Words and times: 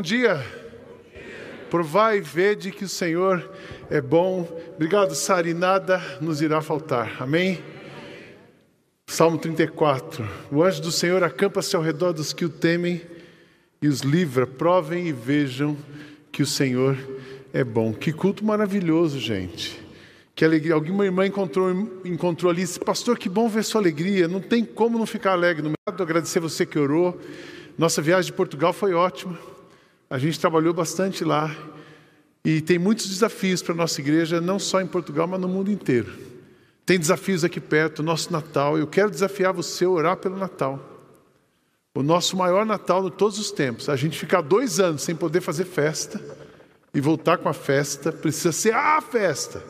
Bom 0.00 0.02
dia. 0.02 0.42
Provai 1.68 2.16
e 2.16 2.20
vede 2.22 2.70
que 2.70 2.84
o 2.84 2.88
Senhor 2.88 3.52
é 3.90 4.00
bom. 4.00 4.48
Obrigado, 4.74 5.14
Sari. 5.14 5.52
Nada 5.52 6.00
nos 6.22 6.40
irá 6.40 6.62
faltar. 6.62 7.18
Amém? 7.20 7.62
Salmo 9.06 9.36
34. 9.36 10.26
O 10.50 10.62
anjo 10.62 10.80
do 10.80 10.90
Senhor 10.90 11.22
acampa-se 11.22 11.76
ao 11.76 11.82
redor 11.82 12.14
dos 12.14 12.32
que 12.32 12.46
o 12.46 12.48
temem 12.48 13.02
e 13.82 13.88
os 13.88 14.00
livra. 14.00 14.46
Provem 14.46 15.06
e 15.06 15.12
vejam 15.12 15.76
que 16.32 16.42
o 16.42 16.46
Senhor 16.46 16.96
é 17.52 17.62
bom. 17.62 17.92
Que 17.92 18.10
culto 18.10 18.42
maravilhoso, 18.42 19.20
gente. 19.20 19.78
Que 20.34 20.46
alegria. 20.46 20.72
Alguma 20.72 21.04
irmã 21.04 21.26
encontrou, 21.26 21.70
encontrou 22.06 22.50
ali 22.50 22.64
e 22.64 22.78
Pastor, 22.78 23.18
que 23.18 23.28
bom 23.28 23.50
ver 23.50 23.64
sua 23.64 23.82
alegria. 23.82 24.26
Não 24.26 24.40
tem 24.40 24.64
como 24.64 24.96
não 24.96 25.04
ficar 25.04 25.32
alegre. 25.32 25.62
No 25.62 25.68
meio. 25.68 26.02
Agradecer 26.02 26.40
você 26.40 26.64
que 26.64 26.78
orou. 26.78 27.20
Nossa 27.76 28.00
viagem 28.00 28.30
de 28.30 28.32
Portugal 28.32 28.72
foi 28.72 28.94
ótima. 28.94 29.49
A 30.10 30.18
gente 30.18 30.40
trabalhou 30.40 30.74
bastante 30.74 31.24
lá 31.24 31.54
e 32.44 32.60
tem 32.60 32.80
muitos 32.80 33.06
desafios 33.08 33.62
para 33.62 33.72
a 33.74 33.76
nossa 33.76 34.00
igreja, 34.00 34.40
não 34.40 34.58
só 34.58 34.80
em 34.80 34.86
Portugal, 34.86 35.28
mas 35.28 35.40
no 35.40 35.48
mundo 35.48 35.70
inteiro. 35.70 36.12
Tem 36.84 36.98
desafios 36.98 37.44
aqui 37.44 37.60
perto, 37.60 38.02
nosso 38.02 38.32
Natal. 38.32 38.76
Eu 38.76 38.88
quero 38.88 39.08
desafiar 39.08 39.52
você 39.52 39.84
a 39.84 39.90
orar 39.90 40.16
pelo 40.16 40.36
Natal. 40.36 40.84
O 41.94 42.02
nosso 42.02 42.36
maior 42.36 42.66
Natal 42.66 43.08
de 43.08 43.16
todos 43.16 43.38
os 43.38 43.52
tempos. 43.52 43.88
A 43.88 43.94
gente 43.94 44.18
ficar 44.18 44.40
dois 44.40 44.80
anos 44.80 45.02
sem 45.02 45.14
poder 45.14 45.40
fazer 45.40 45.64
festa 45.64 46.20
e 46.92 47.00
voltar 47.00 47.38
com 47.38 47.48
a 47.48 47.54
festa, 47.54 48.10
precisa 48.10 48.50
ser 48.50 48.74
a 48.74 49.00
festa. 49.00 49.62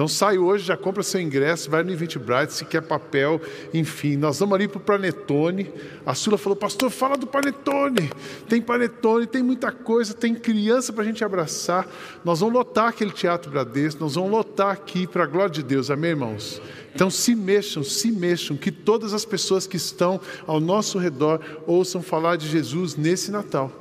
Então 0.00 0.06
sai 0.06 0.38
hoje, 0.38 0.62
já 0.62 0.76
compra 0.76 1.02
seu 1.02 1.20
ingresso, 1.20 1.68
vai 1.68 1.82
no 1.82 1.90
Eventbrite, 1.90 2.52
se 2.52 2.64
quer 2.64 2.82
papel, 2.82 3.40
enfim. 3.74 4.16
Nós 4.16 4.38
vamos 4.38 4.54
ali 4.54 4.68
para 4.68 4.78
o 4.78 4.80
Panetone. 4.80 5.72
A 6.06 6.14
Sula 6.14 6.38
falou, 6.38 6.54
pastor, 6.54 6.88
fala 6.88 7.16
do 7.16 7.26
Panetone. 7.26 8.08
Tem 8.48 8.62
Panetone, 8.62 9.26
tem 9.26 9.42
muita 9.42 9.72
coisa, 9.72 10.14
tem 10.14 10.36
criança 10.36 10.92
para 10.92 11.02
a 11.02 11.04
gente 11.04 11.24
abraçar. 11.24 11.84
Nós 12.24 12.38
vamos 12.38 12.54
lotar 12.54 12.90
aquele 12.90 13.10
Teatro 13.10 13.50
Bradesco, 13.50 14.00
nós 14.00 14.14
vamos 14.14 14.30
lotar 14.30 14.70
aqui 14.70 15.04
para 15.04 15.24
a 15.24 15.26
glória 15.26 15.50
de 15.50 15.64
Deus, 15.64 15.90
amém, 15.90 16.10
irmãos? 16.10 16.62
Então 16.94 17.10
se 17.10 17.34
mexam, 17.34 17.82
se 17.82 18.12
mexam, 18.12 18.56
que 18.56 18.70
todas 18.70 19.12
as 19.12 19.24
pessoas 19.24 19.66
que 19.66 19.76
estão 19.76 20.20
ao 20.46 20.60
nosso 20.60 20.96
redor 20.96 21.40
ouçam 21.66 22.02
falar 22.02 22.36
de 22.36 22.48
Jesus 22.48 22.94
nesse 22.94 23.32
Natal. 23.32 23.72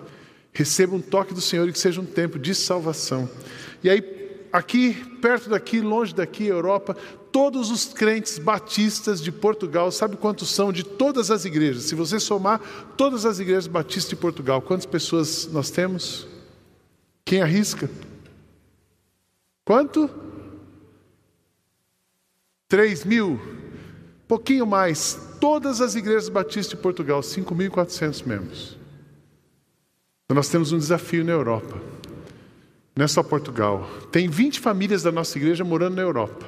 Recebam 0.52 0.98
um 0.98 1.02
toque 1.02 1.36
do 1.36 1.42
Senhor 1.42 1.70
e 1.70 1.72
que 1.72 1.78
seja 1.78 2.02
um 2.02 2.06
tempo 2.06 2.40
de 2.40 2.56
salvação. 2.56 3.30
E 3.84 3.90
aí, 3.92 4.17
aqui, 4.52 4.94
perto 5.22 5.50
daqui, 5.50 5.82
longe 5.82 6.14
daqui, 6.14 6.46
Europa, 6.46 6.96
todos 7.32 7.70
os 7.70 7.86
crentes 7.86 8.40
batistas 8.40 9.22
de 9.22 9.32
Portugal, 9.32 9.92
sabe 9.92 10.18
quantos 10.18 10.50
são 10.50 10.72
de 10.72 10.84
todas 10.84 11.30
as 11.30 11.46
igrejas? 11.46 11.84
Se 11.84 11.96
você 11.96 12.20
somar 12.20 12.60
todas 12.98 13.26
as 13.26 13.40
igrejas 13.40 13.68
batistas 13.68 14.10
de 14.10 14.16
Portugal, 14.16 14.62
quantas 14.62 14.86
pessoas 14.86 15.48
nós 15.52 15.70
temos? 15.70 16.28
Quem 17.24 17.42
arrisca? 17.42 17.90
Quanto? 19.66 20.10
Três 22.68 23.04
mil? 23.06 23.40
Pouquinho 24.28 24.66
mais. 24.66 25.20
Todas 25.40 25.82
as 25.82 25.96
igrejas 25.96 26.30
batistas 26.30 26.70
de 26.70 26.78
Portugal, 26.78 27.22
5.400 27.22 28.26
membros. 28.26 28.78
Então 30.26 30.36
nós 30.36 30.50
temos 30.50 30.72
um 30.72 30.78
desafio 30.78 31.24
na 31.24 31.32
Europa. 31.32 31.97
Não 32.98 33.06
é 33.06 33.08
só 33.08 33.22
Portugal. 33.22 33.88
Tem 34.12 34.28
20 34.28 34.60
famílias 34.60 35.04
da 35.04 35.12
nossa 35.12 35.38
igreja 35.38 35.64
morando 35.64 35.96
na 35.96 36.02
Europa. 36.02 36.48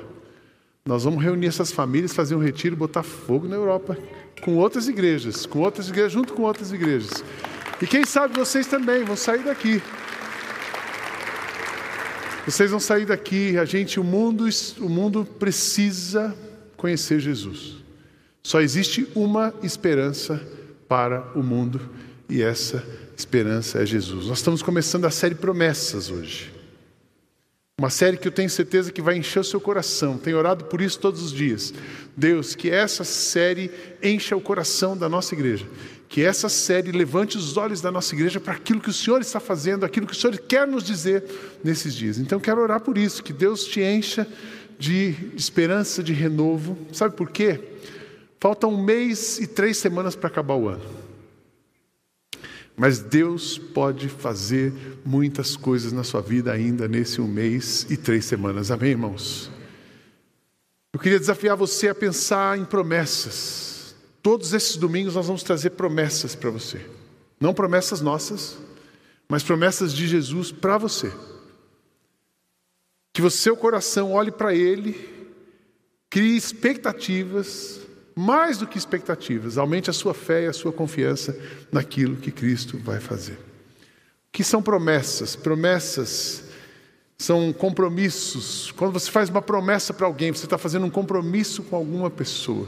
Nós 0.83 1.03
vamos 1.03 1.23
reunir 1.23 1.45
essas 1.45 1.71
famílias, 1.71 2.11
fazer 2.11 2.33
um 2.33 2.39
retiro, 2.39 2.75
botar 2.75 3.03
fogo 3.03 3.47
na 3.47 3.55
Europa, 3.55 3.95
com 4.41 4.57
outras 4.57 4.87
igrejas, 4.87 5.45
com 5.45 5.59
outras 5.59 5.89
igrejas, 5.89 6.11
junto 6.11 6.33
com 6.33 6.41
outras 6.41 6.71
igrejas. 6.73 7.23
E 7.79 7.85
quem 7.85 8.03
sabe 8.03 8.35
vocês 8.35 8.65
também 8.65 9.03
vão 9.03 9.15
sair 9.15 9.43
daqui. 9.43 9.79
Vocês 12.47 12.71
vão 12.71 12.79
sair 12.79 13.05
daqui, 13.05 13.55
a 13.55 13.63
gente, 13.65 13.99
o 13.99 14.03
mundo, 14.03 14.49
o 14.79 14.89
mundo 14.89 15.23
precisa 15.23 16.35
conhecer 16.75 17.19
Jesus. 17.19 17.75
Só 18.41 18.59
existe 18.59 19.07
uma 19.13 19.53
esperança 19.61 20.41
para 20.87 21.31
o 21.35 21.43
mundo 21.43 21.79
e 22.27 22.41
essa 22.41 22.83
esperança 23.19 23.81
é 23.81 23.85
Jesus. 23.85 24.27
Nós 24.27 24.37
estamos 24.37 24.61
começando 24.61 25.05
a 25.05 25.11
série 25.11 25.35
Promessas 25.35 26.09
hoje. 26.09 26.53
Uma 27.77 27.89
série 27.89 28.17
que 28.17 28.27
eu 28.27 28.31
tenho 28.31 28.49
certeza 28.49 28.91
que 28.91 29.01
vai 29.01 29.17
encher 29.17 29.39
o 29.39 29.43
seu 29.43 29.59
coração. 29.59 30.17
Tenho 30.17 30.37
orado 30.37 30.65
por 30.65 30.81
isso 30.81 30.99
todos 30.99 31.21
os 31.21 31.31
dias. 31.31 31.73
Deus, 32.15 32.55
que 32.55 32.69
essa 32.69 33.03
série 33.03 33.71
encha 34.01 34.35
o 34.35 34.41
coração 34.41 34.97
da 34.97 35.07
nossa 35.07 35.33
igreja. 35.35 35.65
Que 36.07 36.23
essa 36.23 36.49
série 36.49 36.91
levante 36.91 37.37
os 37.37 37.55
olhos 37.57 37.81
da 37.81 37.91
nossa 37.91 38.15
igreja 38.15 38.39
para 38.39 38.53
aquilo 38.53 38.81
que 38.81 38.89
o 38.89 38.93
Senhor 38.93 39.21
está 39.21 39.39
fazendo, 39.39 39.85
aquilo 39.85 40.07
que 40.07 40.13
o 40.13 40.15
Senhor 40.15 40.37
quer 40.39 40.65
nos 40.65 40.83
dizer 40.83 41.23
nesses 41.63 41.93
dias. 41.93 42.17
Então 42.17 42.39
quero 42.39 42.61
orar 42.61 42.81
por 42.81 42.97
isso, 42.97 43.23
que 43.23 43.33
Deus 43.33 43.65
te 43.65 43.81
encha 43.81 44.27
de 44.77 45.13
esperança, 45.35 46.01
de 46.01 46.13
renovo. 46.13 46.77
Sabe 46.91 47.15
por 47.15 47.29
quê? 47.29 47.59
Falta 48.39 48.65
um 48.65 48.81
mês 48.81 49.39
e 49.39 49.47
três 49.47 49.77
semanas 49.77 50.15
para 50.15 50.27
acabar 50.27 50.55
o 50.55 50.69
ano. 50.69 50.98
Mas 52.79 52.99
Deus 52.99 53.57
pode 53.57 54.07
fazer 54.07 54.73
muitas 55.03 55.57
coisas 55.57 55.91
na 55.91 56.01
sua 56.01 56.21
vida 56.21 56.53
ainda 56.53 56.87
nesse 56.87 57.19
um 57.19 57.27
mês 57.27 57.85
e 57.89 57.97
três 57.97 58.23
semanas. 58.23 58.71
Amém, 58.71 58.91
irmãos? 58.91 59.51
Eu 60.93 60.99
queria 61.01 61.19
desafiar 61.19 61.57
você 61.57 61.89
a 61.89 61.93
pensar 61.93 62.57
em 62.57 62.63
promessas. 62.63 63.93
Todos 64.23 64.53
esses 64.53 64.77
domingos 64.77 65.15
nós 65.15 65.27
vamos 65.27 65.43
trazer 65.43 65.71
promessas 65.71 66.35
para 66.35 66.49
você. 66.49 66.79
Não 67.37 67.53
promessas 67.53 67.99
nossas, 67.99 68.57
mas 69.27 69.43
promessas 69.43 69.93
de 69.93 70.07
Jesus 70.07 70.49
para 70.49 70.77
você. 70.77 71.11
Que 73.13 73.21
o 73.21 73.29
seu 73.29 73.57
coração 73.57 74.13
olhe 74.13 74.31
para 74.31 74.55
Ele, 74.55 74.95
crie 76.09 76.37
expectativas, 76.37 77.81
mais 78.19 78.57
do 78.57 78.67
que 78.67 78.77
expectativas, 78.77 79.57
aumente 79.57 79.89
a 79.89 79.93
sua 79.93 80.13
fé 80.13 80.43
e 80.43 80.47
a 80.47 80.53
sua 80.53 80.73
confiança 80.73 81.39
naquilo 81.71 82.17
que 82.17 82.31
Cristo 82.31 82.77
vai 82.77 82.99
fazer. 82.99 83.33
O 83.33 84.31
que 84.33 84.43
são 84.43 84.61
promessas? 84.61 85.37
Promessas 85.37 86.43
são 87.17 87.53
compromissos. 87.53 88.73
Quando 88.73 88.91
você 88.91 89.09
faz 89.09 89.29
uma 89.29 89.41
promessa 89.41 89.93
para 89.93 90.05
alguém, 90.05 90.33
você 90.33 90.45
está 90.45 90.57
fazendo 90.57 90.85
um 90.85 90.89
compromisso 90.89 91.63
com 91.63 91.77
alguma 91.77 92.09
pessoa. 92.09 92.67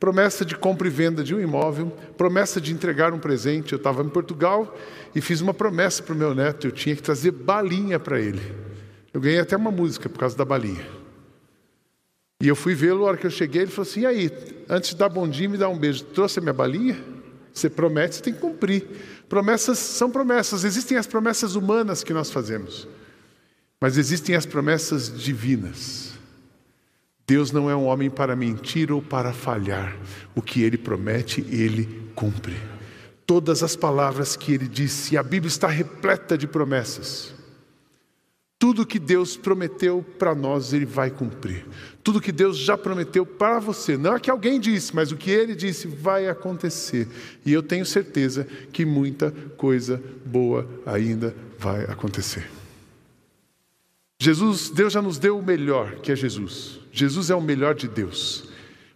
Promessa 0.00 0.46
de 0.46 0.56
compra 0.56 0.86
e 0.88 0.90
venda 0.90 1.22
de 1.22 1.34
um 1.34 1.40
imóvel, 1.40 1.90
promessa 2.16 2.62
de 2.62 2.72
entregar 2.72 3.12
um 3.12 3.18
presente. 3.18 3.74
Eu 3.74 3.76
estava 3.76 4.02
em 4.02 4.08
Portugal 4.08 4.74
e 5.14 5.20
fiz 5.20 5.42
uma 5.42 5.52
promessa 5.52 6.02
para 6.02 6.14
o 6.14 6.18
meu 6.18 6.34
neto, 6.34 6.66
eu 6.66 6.72
tinha 6.72 6.96
que 6.96 7.02
trazer 7.02 7.32
balinha 7.32 8.00
para 8.00 8.18
ele. 8.18 8.40
Eu 9.12 9.20
ganhei 9.20 9.40
até 9.40 9.58
uma 9.58 9.70
música 9.70 10.08
por 10.08 10.18
causa 10.18 10.34
da 10.36 10.44
balinha. 10.44 11.03
E 12.44 12.48
eu 12.48 12.54
fui 12.54 12.74
vê-lo, 12.74 13.04
a 13.04 13.08
hora 13.08 13.16
que 13.16 13.26
eu 13.26 13.30
cheguei, 13.30 13.62
ele 13.62 13.70
falou 13.70 13.88
assim: 13.88 14.00
e 14.00 14.06
aí, 14.06 14.30
antes 14.68 14.90
de 14.90 14.96
dar 14.96 15.08
bom 15.08 15.26
dia, 15.26 15.48
me 15.48 15.56
dá 15.56 15.66
um 15.66 15.78
beijo. 15.78 16.04
Trouxe 16.04 16.38
a 16.38 16.42
minha 16.42 16.52
balinha? 16.52 17.02
Você 17.54 17.70
promete, 17.70 18.16
você 18.16 18.22
tem 18.22 18.34
que 18.34 18.40
cumprir. 18.40 18.86
Promessas 19.30 19.78
são 19.78 20.10
promessas. 20.10 20.62
Existem 20.62 20.98
as 20.98 21.06
promessas 21.06 21.54
humanas 21.54 22.04
que 22.04 22.12
nós 22.12 22.30
fazemos, 22.30 22.86
mas 23.80 23.96
existem 23.96 24.36
as 24.36 24.44
promessas 24.44 25.10
divinas. 25.18 26.12
Deus 27.26 27.50
não 27.50 27.70
é 27.70 27.74
um 27.74 27.86
homem 27.86 28.10
para 28.10 28.36
mentir 28.36 28.92
ou 28.92 29.00
para 29.00 29.32
falhar. 29.32 29.96
O 30.34 30.42
que 30.42 30.62
ele 30.62 30.76
promete, 30.76 31.40
ele 31.48 32.10
cumpre. 32.14 32.56
Todas 33.24 33.62
as 33.62 33.74
palavras 33.74 34.36
que 34.36 34.52
ele 34.52 34.68
disse, 34.68 35.16
a 35.16 35.22
Bíblia 35.22 35.48
está 35.48 35.66
repleta 35.66 36.36
de 36.36 36.46
promessas. 36.46 37.33
Tudo 38.64 38.86
que 38.86 38.98
Deus 38.98 39.36
prometeu 39.36 40.02
para 40.18 40.34
nós, 40.34 40.72
Ele 40.72 40.86
vai 40.86 41.10
cumprir. 41.10 41.66
Tudo 42.02 42.18
que 42.18 42.32
Deus 42.32 42.56
já 42.56 42.78
prometeu 42.78 43.26
para 43.26 43.58
você, 43.58 43.98
não 43.98 44.14
é 44.14 44.18
que 44.18 44.30
alguém 44.30 44.58
disse, 44.58 44.96
mas 44.96 45.12
o 45.12 45.18
que 45.18 45.30
Ele 45.30 45.54
disse 45.54 45.86
vai 45.86 46.28
acontecer. 46.28 47.06
E 47.44 47.52
eu 47.52 47.62
tenho 47.62 47.84
certeza 47.84 48.48
que 48.72 48.86
muita 48.86 49.30
coisa 49.58 50.02
boa 50.24 50.66
ainda 50.86 51.36
vai 51.58 51.84
acontecer. 51.84 52.50
Jesus, 54.18 54.70
Deus 54.70 54.94
já 54.94 55.02
nos 55.02 55.18
deu 55.18 55.38
o 55.38 55.44
melhor, 55.44 55.96
que 55.96 56.10
é 56.10 56.16
Jesus. 56.16 56.80
Jesus 56.90 57.28
é 57.28 57.34
o 57.34 57.42
melhor 57.42 57.74
de 57.74 57.86
Deus. 57.86 58.48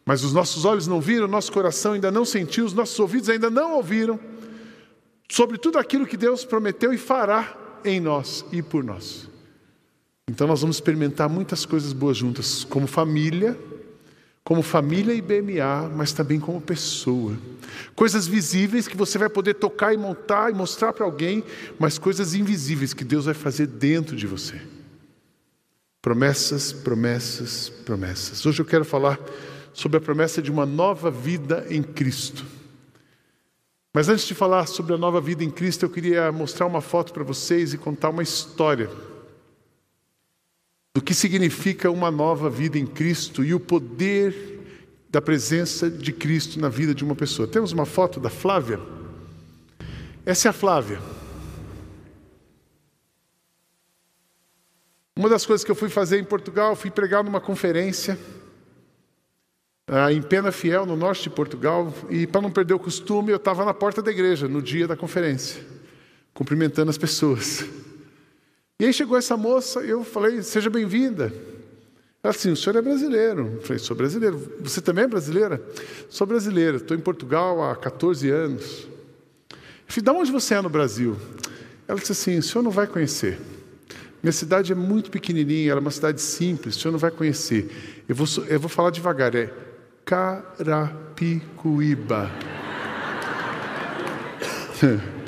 Mas 0.02 0.24
os 0.24 0.32
nossos 0.32 0.64
olhos 0.64 0.86
não 0.86 0.98
viram, 0.98 1.28
nosso 1.28 1.52
coração 1.52 1.92
ainda 1.92 2.10
não 2.10 2.24
sentiu, 2.24 2.64
os 2.64 2.72
nossos 2.72 2.98
ouvidos 2.98 3.28
ainda 3.28 3.50
não 3.50 3.74
ouviram 3.74 4.18
sobre 5.30 5.58
tudo 5.58 5.78
aquilo 5.78 6.06
que 6.06 6.16
Deus 6.16 6.42
prometeu 6.42 6.90
e 6.90 6.96
fará 6.96 7.54
em 7.84 8.00
nós 8.00 8.46
e 8.50 8.62
por 8.62 8.82
nós. 8.82 9.28
Então 10.28 10.46
nós 10.46 10.60
vamos 10.60 10.76
experimentar 10.76 11.28
muitas 11.28 11.64
coisas 11.64 11.94
boas 11.94 12.16
juntas, 12.16 12.62
como 12.62 12.86
família, 12.86 13.58
como 14.44 14.62
família 14.62 15.14
e 15.14 15.22
BMA, 15.22 15.90
mas 15.96 16.12
também 16.12 16.38
como 16.38 16.60
pessoa. 16.60 17.34
Coisas 17.94 18.26
visíveis 18.26 18.86
que 18.86 18.96
você 18.96 19.16
vai 19.16 19.30
poder 19.30 19.54
tocar 19.54 19.94
e 19.94 19.96
montar 19.96 20.50
e 20.50 20.54
mostrar 20.54 20.92
para 20.92 21.06
alguém, 21.06 21.42
mas 21.78 21.98
coisas 21.98 22.34
invisíveis 22.34 22.92
que 22.92 23.04
Deus 23.04 23.24
vai 23.24 23.34
fazer 23.34 23.66
dentro 23.66 24.14
de 24.14 24.26
você. 24.26 24.60
Promessas, 26.02 26.72
promessas, 26.72 27.70
promessas. 27.84 28.44
Hoje 28.44 28.60
eu 28.60 28.66
quero 28.66 28.84
falar 28.84 29.18
sobre 29.72 29.96
a 29.96 30.00
promessa 30.00 30.42
de 30.42 30.50
uma 30.50 30.66
nova 30.66 31.10
vida 31.10 31.66
em 31.70 31.82
Cristo. 31.82 32.44
Mas 33.94 34.08
antes 34.08 34.26
de 34.26 34.34
falar 34.34 34.66
sobre 34.66 34.94
a 34.94 34.98
nova 34.98 35.20
vida 35.20 35.42
em 35.42 35.50
Cristo, 35.50 35.86
eu 35.86 35.90
queria 35.90 36.30
mostrar 36.30 36.66
uma 36.66 36.82
foto 36.82 37.12
para 37.12 37.24
vocês 37.24 37.72
e 37.72 37.78
contar 37.78 38.10
uma 38.10 38.22
história 38.22 38.90
do 40.98 41.02
que 41.02 41.14
significa 41.14 41.92
uma 41.92 42.10
nova 42.10 42.50
vida 42.50 42.76
em 42.76 42.84
Cristo 42.84 43.44
e 43.44 43.54
o 43.54 43.60
poder 43.60 44.34
da 45.08 45.22
presença 45.22 45.88
de 45.88 46.12
Cristo 46.12 46.58
na 46.58 46.68
vida 46.68 46.92
de 46.92 47.04
uma 47.04 47.14
pessoa. 47.14 47.46
Temos 47.46 47.70
uma 47.70 47.86
foto 47.86 48.18
da 48.18 48.28
Flávia. 48.28 48.80
Essa 50.26 50.48
é 50.48 50.50
a 50.50 50.52
Flávia. 50.52 51.00
Uma 55.16 55.28
das 55.28 55.46
coisas 55.46 55.64
que 55.64 55.70
eu 55.70 55.76
fui 55.76 55.88
fazer 55.88 56.18
em 56.18 56.24
Portugal, 56.24 56.74
fui 56.74 56.90
pregar 56.90 57.22
numa 57.22 57.40
conferência 57.40 58.18
ah, 59.86 60.12
em 60.12 60.20
Pena 60.20 60.50
Fiel, 60.50 60.84
no 60.84 60.96
norte 60.96 61.22
de 61.22 61.30
Portugal, 61.30 61.94
e 62.10 62.26
para 62.26 62.40
não 62.40 62.50
perder 62.50 62.74
o 62.74 62.78
costume, 62.80 63.30
eu 63.30 63.36
estava 63.36 63.64
na 63.64 63.72
porta 63.72 64.02
da 64.02 64.10
igreja 64.10 64.48
no 64.48 64.60
dia 64.60 64.88
da 64.88 64.96
conferência, 64.96 65.64
cumprimentando 66.34 66.90
as 66.90 66.98
pessoas. 66.98 67.64
E 68.80 68.84
aí 68.84 68.92
chegou 68.92 69.18
essa 69.18 69.36
moça, 69.36 69.80
eu 69.80 70.04
falei: 70.04 70.42
Seja 70.42 70.70
bem-vinda. 70.70 71.32
Ela 72.22 72.34
assim, 72.34 72.50
o 72.50 72.56
senhor 72.56 72.76
é 72.76 72.82
brasileiro. 72.82 73.54
Eu 73.54 73.62
falei, 73.62 73.78
sou 73.78 73.96
brasileiro. 73.96 74.52
Você 74.60 74.80
também 74.80 75.04
é 75.04 75.06
brasileira? 75.06 75.62
Sou 76.08 76.26
brasileira, 76.26 76.78
estou 76.78 76.96
em 76.96 77.00
Portugal 77.00 77.62
há 77.62 77.76
14 77.76 78.28
anos. 78.28 78.88
Eu 79.50 79.56
falei, 79.86 80.04
de 80.04 80.10
onde 80.10 80.32
você 80.32 80.54
é 80.54 80.60
no 80.60 80.68
Brasil? 80.68 81.16
Ela 81.86 81.98
disse 81.98 82.12
assim, 82.12 82.36
o 82.38 82.42
senhor 82.42 82.62
não 82.62 82.70
vai 82.70 82.86
conhecer. 82.86 83.38
Minha 84.22 84.32
cidade 84.32 84.72
é 84.72 84.74
muito 84.74 85.10
pequenininha, 85.10 85.70
ela 85.70 85.80
é 85.80 85.82
uma 85.82 85.92
cidade 85.92 86.20
simples, 86.20 86.76
o 86.76 86.80
senhor 86.80 86.92
não 86.92 86.98
vai 86.98 87.10
conhecer. 87.10 88.04
Eu 88.08 88.14
vou, 88.16 88.26
eu 88.46 88.60
vou 88.60 88.68
falar 88.68 88.90
devagar, 88.90 89.34
é 89.34 89.50
Carapicuíba. 90.04 91.28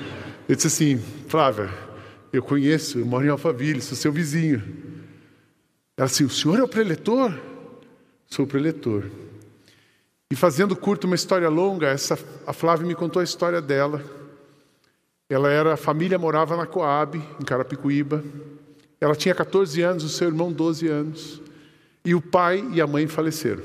Eu 0.48 0.56
disse 0.56 0.66
assim, 0.66 1.02
Flávia, 1.28 1.70
eu 2.32 2.42
conheço, 2.42 2.98
eu 2.98 3.06
moro 3.06 3.24
em 3.24 3.28
Alphaville, 3.28 3.80
sou 3.80 3.96
seu 3.96 4.12
vizinho. 4.12 4.62
Ela 5.96 6.08
disse: 6.08 6.24
O 6.24 6.30
senhor 6.30 6.58
é 6.58 6.62
o 6.62 6.68
preletor? 6.68 7.36
Sou 8.26 8.44
o 8.44 8.48
preletor. 8.48 9.04
E 10.30 10.36
fazendo 10.36 10.76
curto 10.76 11.06
uma 11.06 11.16
história 11.16 11.48
longa, 11.48 11.88
essa, 11.88 12.16
a 12.46 12.52
Flávia 12.52 12.86
me 12.86 12.94
contou 12.94 13.20
a 13.20 13.24
história 13.24 13.60
dela. 13.60 14.02
Ela 15.28 15.50
era, 15.50 15.74
a 15.74 15.76
família 15.76 16.18
morava 16.18 16.56
na 16.56 16.66
Coab, 16.66 17.20
em 17.40 17.44
Carapicuíba. 17.44 18.22
Ela 19.00 19.16
tinha 19.16 19.34
14 19.34 19.82
anos, 19.82 20.04
o 20.04 20.08
seu 20.08 20.28
irmão 20.28 20.52
12 20.52 20.86
anos. 20.86 21.42
E 22.04 22.14
o 22.14 22.20
pai 22.20 22.64
e 22.72 22.80
a 22.80 22.86
mãe 22.86 23.08
faleceram. 23.08 23.62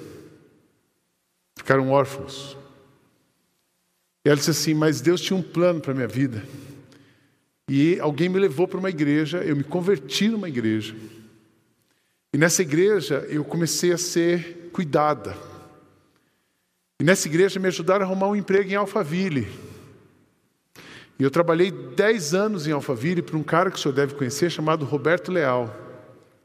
Ficaram 1.55 1.91
órfãos. 1.91 2.57
E 4.25 4.29
ela 4.29 4.35
disse 4.35 4.51
assim: 4.51 4.73
Mas 4.73 5.01
Deus 5.01 5.21
tinha 5.21 5.37
um 5.37 5.43
plano 5.43 5.79
para 5.79 5.91
a 5.91 5.95
minha 5.95 6.07
vida. 6.07 6.43
E 7.67 7.99
alguém 7.99 8.29
me 8.29 8.39
levou 8.39 8.67
para 8.67 8.79
uma 8.79 8.89
igreja, 8.89 9.39
eu 9.39 9.55
me 9.55 9.63
converti 9.63 10.29
numa 10.29 10.47
igreja. 10.47 10.95
E 12.33 12.37
nessa 12.37 12.61
igreja 12.61 13.25
eu 13.29 13.43
comecei 13.43 13.91
a 13.91 13.97
ser 13.97 14.69
cuidada. 14.71 15.35
E 16.99 17.03
nessa 17.03 17.27
igreja 17.27 17.59
me 17.59 17.67
ajudaram 17.67 18.05
a 18.05 18.07
arrumar 18.07 18.27
um 18.27 18.35
emprego 18.35 18.69
em 18.69 18.75
Alphaville. 18.75 19.47
E 21.17 21.23
eu 21.23 21.31
trabalhei 21.31 21.71
10 21.71 22.33
anos 22.33 22.67
em 22.67 22.71
Alphaville 22.71 23.21
para 23.21 23.37
um 23.37 23.43
cara 23.43 23.71
que 23.71 23.77
o 23.77 23.81
senhor 23.81 23.93
deve 23.93 24.15
conhecer, 24.15 24.49
chamado 24.49 24.85
Roberto 24.85 25.31
Leal. 25.31 25.75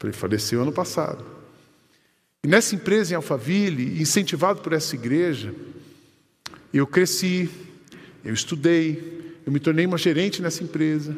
Ele 0.03 0.13
faleceu 0.13 0.61
ano 0.61 0.71
passado. 0.71 1.23
E 2.43 2.47
nessa 2.47 2.73
empresa 2.73 3.13
em 3.13 3.15
Alphaville, 3.15 4.01
incentivado 4.01 4.61
por 4.61 4.73
essa 4.73 4.95
igreja, 4.95 5.53
eu 6.73 6.87
cresci, 6.87 7.49
eu 8.25 8.33
estudei, 8.33 9.20
eu 9.45 9.51
me 9.51 9.59
tornei 9.59 9.85
uma 9.85 9.97
gerente 9.97 10.41
nessa 10.41 10.63
empresa. 10.63 11.15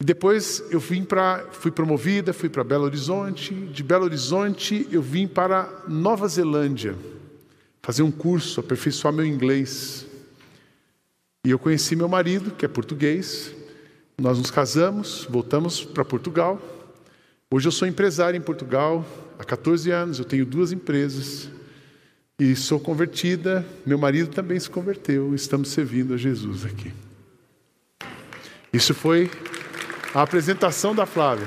E 0.00 0.04
depois 0.04 0.62
eu 0.70 0.80
vim 0.80 1.04
para, 1.04 1.46
fui 1.52 1.70
promovida, 1.70 2.32
fui 2.32 2.48
para 2.48 2.64
Belo 2.64 2.84
Horizonte. 2.84 3.54
De 3.54 3.82
Belo 3.82 4.04
Horizonte 4.04 4.86
eu 4.90 5.00
vim 5.00 5.28
para 5.28 5.84
Nova 5.88 6.26
Zelândia 6.28 6.96
fazer 7.80 8.02
um 8.02 8.10
curso, 8.10 8.60
aperfeiçoar 8.60 9.12
meu 9.12 9.26
inglês. 9.26 10.06
E 11.44 11.50
eu 11.50 11.58
conheci 11.58 11.96
meu 11.96 12.08
marido, 12.08 12.52
que 12.52 12.64
é 12.64 12.68
português. 12.68 13.52
Nós 14.20 14.38
nos 14.38 14.50
casamos, 14.50 15.26
voltamos 15.28 15.84
para 15.84 16.04
Portugal. 16.04 16.60
Hoje 17.50 17.66
eu 17.68 17.72
sou 17.72 17.88
empresário 17.88 18.38
em 18.38 18.40
Portugal 18.40 19.04
há 19.38 19.44
14 19.44 19.90
anos, 19.90 20.18
eu 20.18 20.24
tenho 20.24 20.46
duas 20.46 20.72
empresas 20.72 21.48
e 22.42 22.56
sou 22.56 22.80
convertida. 22.80 23.64
Meu 23.86 23.96
marido 23.96 24.30
também 24.30 24.58
se 24.58 24.68
converteu, 24.68 25.32
estamos 25.32 25.68
servindo 25.68 26.14
a 26.14 26.16
Jesus 26.16 26.64
aqui. 26.64 26.92
Isso 28.72 28.92
foi 28.92 29.30
a 30.12 30.22
apresentação 30.22 30.92
da 30.92 31.06
Flávia. 31.06 31.46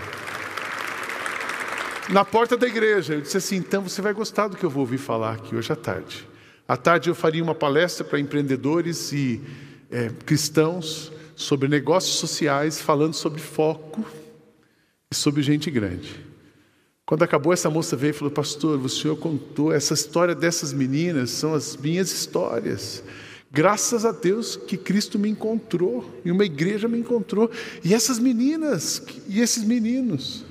Na 2.08 2.24
porta 2.24 2.56
da 2.56 2.66
igreja, 2.66 3.16
eu 3.16 3.22
disse 3.22 3.36
assim: 3.36 3.58
então 3.58 3.82
você 3.82 4.02
vai 4.02 4.14
gostar 4.14 4.48
do 4.48 4.56
que 4.56 4.64
eu 4.64 4.70
vou 4.70 4.82
ouvir 4.82 4.98
falar 4.98 5.34
aqui 5.34 5.54
hoje 5.54 5.74
à 5.74 5.76
tarde. 5.76 6.26
À 6.66 6.78
tarde 6.78 7.10
eu 7.10 7.16
faria 7.16 7.44
uma 7.44 7.56
palestra 7.56 8.06
para 8.06 8.18
empreendedores 8.18 9.12
e 9.12 9.42
é, 9.92 10.10
cristãos 10.26 11.12
sobre 11.36 11.68
negócios 11.68 12.16
sociais, 12.16 12.80
falando 12.80 13.14
sobre 13.14 13.42
foco 13.42 14.06
e 15.12 15.16
sobre 15.16 15.42
gente 15.42 15.70
grande. 15.70 16.24
Quando 17.06 17.24
acabou, 17.24 17.54
essa 17.54 17.70
moça 17.70 17.96
veio 17.96 18.12
e 18.12 18.14
falou: 18.14 18.32
Pastor, 18.32 18.80
o 18.80 18.90
senhor 18.90 19.16
contou 19.16 19.72
essa 19.72 19.94
história 19.94 20.34
dessas 20.34 20.74
meninas, 20.74 21.30
são 21.30 21.54
as 21.54 21.78
minhas 21.78 22.12
histórias. 22.12 23.04
Graças 23.52 24.04
a 24.06 24.12
Deus 24.12 24.56
que 24.56 24.76
Cristo 24.76 25.20
me 25.20 25.30
encontrou, 25.30 26.20
e 26.26 26.32
uma 26.32 26.44
igreja 26.44 26.88
me 26.88 26.98
encontrou, 26.98 27.50
e 27.84 27.94
essas 27.94 28.18
meninas, 28.18 29.04
e 29.28 29.40
esses 29.40 29.64
meninos. 29.64 30.44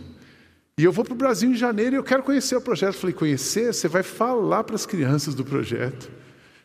E 0.78 0.84
eu 0.84 0.92
vou 0.92 1.04
para 1.04 1.14
o 1.14 1.16
Brasil 1.16 1.50
em 1.50 1.54
janeiro 1.54 1.94
e 1.94 1.98
eu 1.98 2.02
quero 2.02 2.22
conhecer 2.22 2.56
o 2.56 2.60
projeto. 2.60 2.94
Falei, 2.94 3.14
conhecer? 3.14 3.72
Você 3.72 3.86
vai 3.86 4.02
falar 4.02 4.64
para 4.64 4.74
as 4.74 4.84
crianças 4.84 5.34
do 5.34 5.44
projeto. 5.44 6.10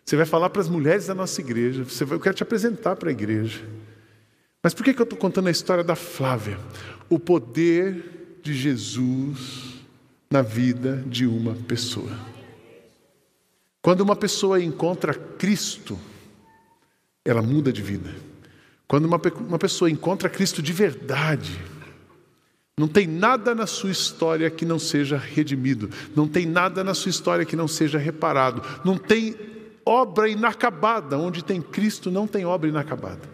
Você 0.03 0.15
vai 0.15 0.25
falar 0.25 0.49
para 0.49 0.61
as 0.61 0.67
mulheres 0.67 1.05
da 1.05 1.13
nossa 1.13 1.39
igreja. 1.41 1.83
Você 1.83 2.05
vai, 2.05 2.17
eu 2.17 2.19
quero 2.19 2.35
te 2.35 2.41
apresentar 2.41 2.95
para 2.95 3.09
a 3.09 3.11
igreja. 3.11 3.59
Mas 4.63 4.73
por 4.73 4.83
que, 4.83 4.95
que 4.95 5.01
eu 5.01 5.03
estou 5.03 5.17
contando 5.17 5.47
a 5.47 5.51
história 5.51 5.83
da 5.83 5.95
Flávia? 5.95 6.57
O 7.07 7.19
poder 7.19 8.39
de 8.41 8.51
Jesus 8.51 9.68
na 10.31 10.41
vida 10.43 11.03
de 11.07 11.25
uma 11.25 11.55
pessoa. 11.55 12.11
Quando 13.81 14.01
uma 14.01 14.15
pessoa 14.15 14.61
encontra 14.61 15.13
Cristo, 15.13 15.97
ela 17.25 17.41
muda 17.41 17.73
de 17.73 17.81
vida. 17.81 18.13
Quando 18.87 19.05
uma, 19.05 19.19
uma 19.47 19.57
pessoa 19.57 19.89
encontra 19.89 20.29
Cristo 20.29 20.61
de 20.61 20.71
verdade, 20.71 21.59
não 22.77 22.87
tem 22.87 23.07
nada 23.07 23.55
na 23.55 23.65
sua 23.65 23.91
história 23.91 24.49
que 24.49 24.65
não 24.65 24.79
seja 24.79 25.17
redimido, 25.17 25.89
não 26.15 26.27
tem 26.27 26.45
nada 26.45 26.83
na 26.83 26.93
sua 26.93 27.09
história 27.09 27.45
que 27.45 27.55
não 27.55 27.67
seja 27.67 27.97
reparado, 27.97 28.61
não 28.85 28.97
tem 28.97 29.35
obra 29.85 30.29
inacabada, 30.29 31.17
onde 31.17 31.43
tem 31.43 31.61
Cristo 31.61 32.11
não 32.11 32.27
tem 32.27 32.45
obra 32.45 32.69
inacabada. 32.69 33.27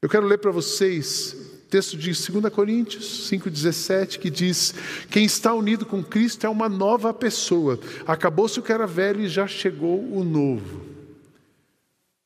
Eu 0.00 0.08
quero 0.08 0.26
ler 0.26 0.38
para 0.38 0.50
vocês 0.50 1.43
texto 1.64 1.96
de 1.96 2.12
2 2.12 2.52
Coríntios 2.52 3.28
5,17 3.30 4.18
que 4.18 4.30
diz: 4.30 4.74
Quem 5.10 5.24
está 5.24 5.52
unido 5.52 5.84
com 5.84 6.02
Cristo 6.02 6.46
é 6.46 6.48
uma 6.48 6.68
nova 6.68 7.12
pessoa, 7.12 7.78
acabou-se 8.06 8.58
o 8.58 8.62
que 8.62 8.72
era 8.72 8.86
velho 8.86 9.20
e 9.20 9.28
já 9.28 9.46
chegou 9.46 10.00
o 10.12 10.22
novo. 10.22 10.94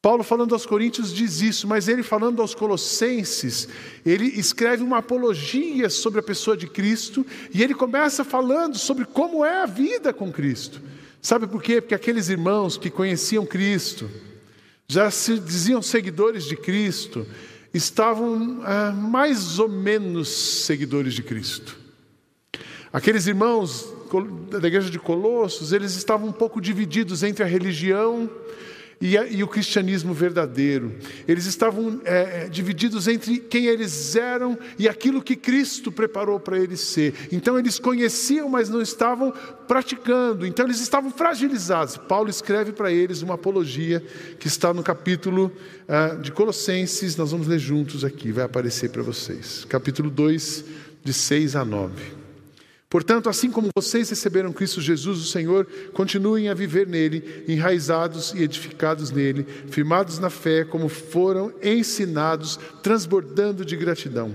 Paulo, 0.01 0.23
falando 0.23 0.55
aos 0.55 0.65
Coríntios, 0.65 1.13
diz 1.13 1.41
isso, 1.41 1.67
mas 1.67 1.89
ele, 1.89 2.05
falando 2.05 2.41
aos 2.41 2.55
Colossenses, 2.55 3.69
ele 4.07 4.27
escreve 4.27 4.83
uma 4.83 4.99
apologia 4.99 5.91
sobre 5.91 6.21
a 6.21 6.23
pessoa 6.23 6.57
de 6.57 6.69
Cristo 6.69 7.27
e 7.53 7.63
ele 7.63 7.75
começa 7.75 8.25
falando 8.25 8.79
sobre 8.79 9.05
como 9.05 9.45
é 9.45 9.63
a 9.63 9.67
vida 9.67 10.13
com 10.13 10.31
Cristo. 10.31 10.81
Sabe 11.21 11.49
por 11.49 11.61
quê? 11.61 11.81
Porque 11.81 11.97
aqueles 11.97 12.29
irmãos 12.29 12.77
que 12.77 12.91
conheciam 12.91 13.45
Cristo, 13.45 14.09
já 14.87 15.11
se 15.11 15.39
diziam 15.39 15.83
seguidores 15.83 16.45
de 16.45 16.57
Cristo, 16.57 17.27
estavam 17.73 18.61
ah, 18.65 18.93
mais 18.93 19.59
ou 19.59 19.69
menos 19.69 20.29
seguidores 20.29 21.15
de 21.15 21.23
Cristo. 21.23 21.77
Aqueles 22.93 23.27
irmãos 23.27 23.93
da 24.51 24.67
igreja 24.67 24.91
de 24.91 24.99
Colossos, 24.99 25.73
eles 25.73 25.95
estavam 25.95 26.29
um 26.29 26.33
pouco 26.33 26.61
divididos 26.61 27.23
entre 27.23 27.43
a 27.43 27.47
religião 27.47 28.31
e, 29.01 29.17
a, 29.17 29.27
e 29.27 29.43
o 29.43 29.49
cristianismo 29.49 30.13
verdadeiro. 30.13 30.95
Eles 31.27 31.47
estavam 31.47 32.01
é, 32.05 32.45
é, 32.45 32.49
divididos 32.49 33.07
entre 33.07 33.39
quem 33.39 33.67
eles 33.67 34.17
eram 34.17 34.59
e 34.79 34.89
aquilo 34.89 35.23
que 35.23 35.37
Cristo 35.37 35.93
preparou 35.93 36.41
para 36.41 36.59
eles 36.59 36.81
ser. 36.81 37.15
Então 37.31 37.59
eles 37.59 37.79
conheciam, 37.79 38.49
mas 38.49 38.69
não 38.69 38.83
estavam 38.83 39.33
praticando. 39.67 40.47
Então 40.47 40.65
eles 40.67 40.81
estavam 40.81 41.11
fragilizados. 41.11 41.97
Paulo 41.97 42.29
escreve 42.29 42.73
para 42.73 42.91
eles 42.91 43.23
uma 43.23 43.35
apologia 43.35 44.03
que 44.39 44.49
está 44.49 44.75
no 44.75 44.83
capítulo 44.83 45.53
uh, 45.89 46.21
de 46.21 46.33
Colossenses. 46.33 47.17
Nós 47.17 47.31
vamos 47.31 47.47
ler 47.47 47.59
juntos 47.59 48.05
aqui, 48.05 48.33
vai 48.33 48.45
aparecer 48.45 48.91
para 48.91 49.03
vocês. 49.03 49.65
Capítulo 49.69 50.11
2, 50.11 50.65
de 51.05 51.13
6 51.13 51.57
a 51.57 51.65
9. 51.65 52.18
Portanto, 52.91 53.29
assim 53.29 53.51
como 53.51 53.69
vocês 53.77 54.09
receberam 54.09 54.53
Cristo 54.53 54.81
Jesus, 54.81 55.19
o 55.21 55.27
Senhor, 55.27 55.67
continuem 55.93 56.49
a 56.49 56.55
viver 56.55 56.87
nele, 56.87 57.45
enraizados 57.47 58.33
e 58.33 58.43
edificados 58.43 59.11
nele, 59.11 59.47
firmados 59.69 60.19
na 60.19 60.31
fé, 60.31 60.65
como 60.65 60.89
foram 60.89 61.53
ensinados, 61.63 62.59
transbordando 62.83 63.63
de 63.63 63.77
gratidão. 63.77 64.33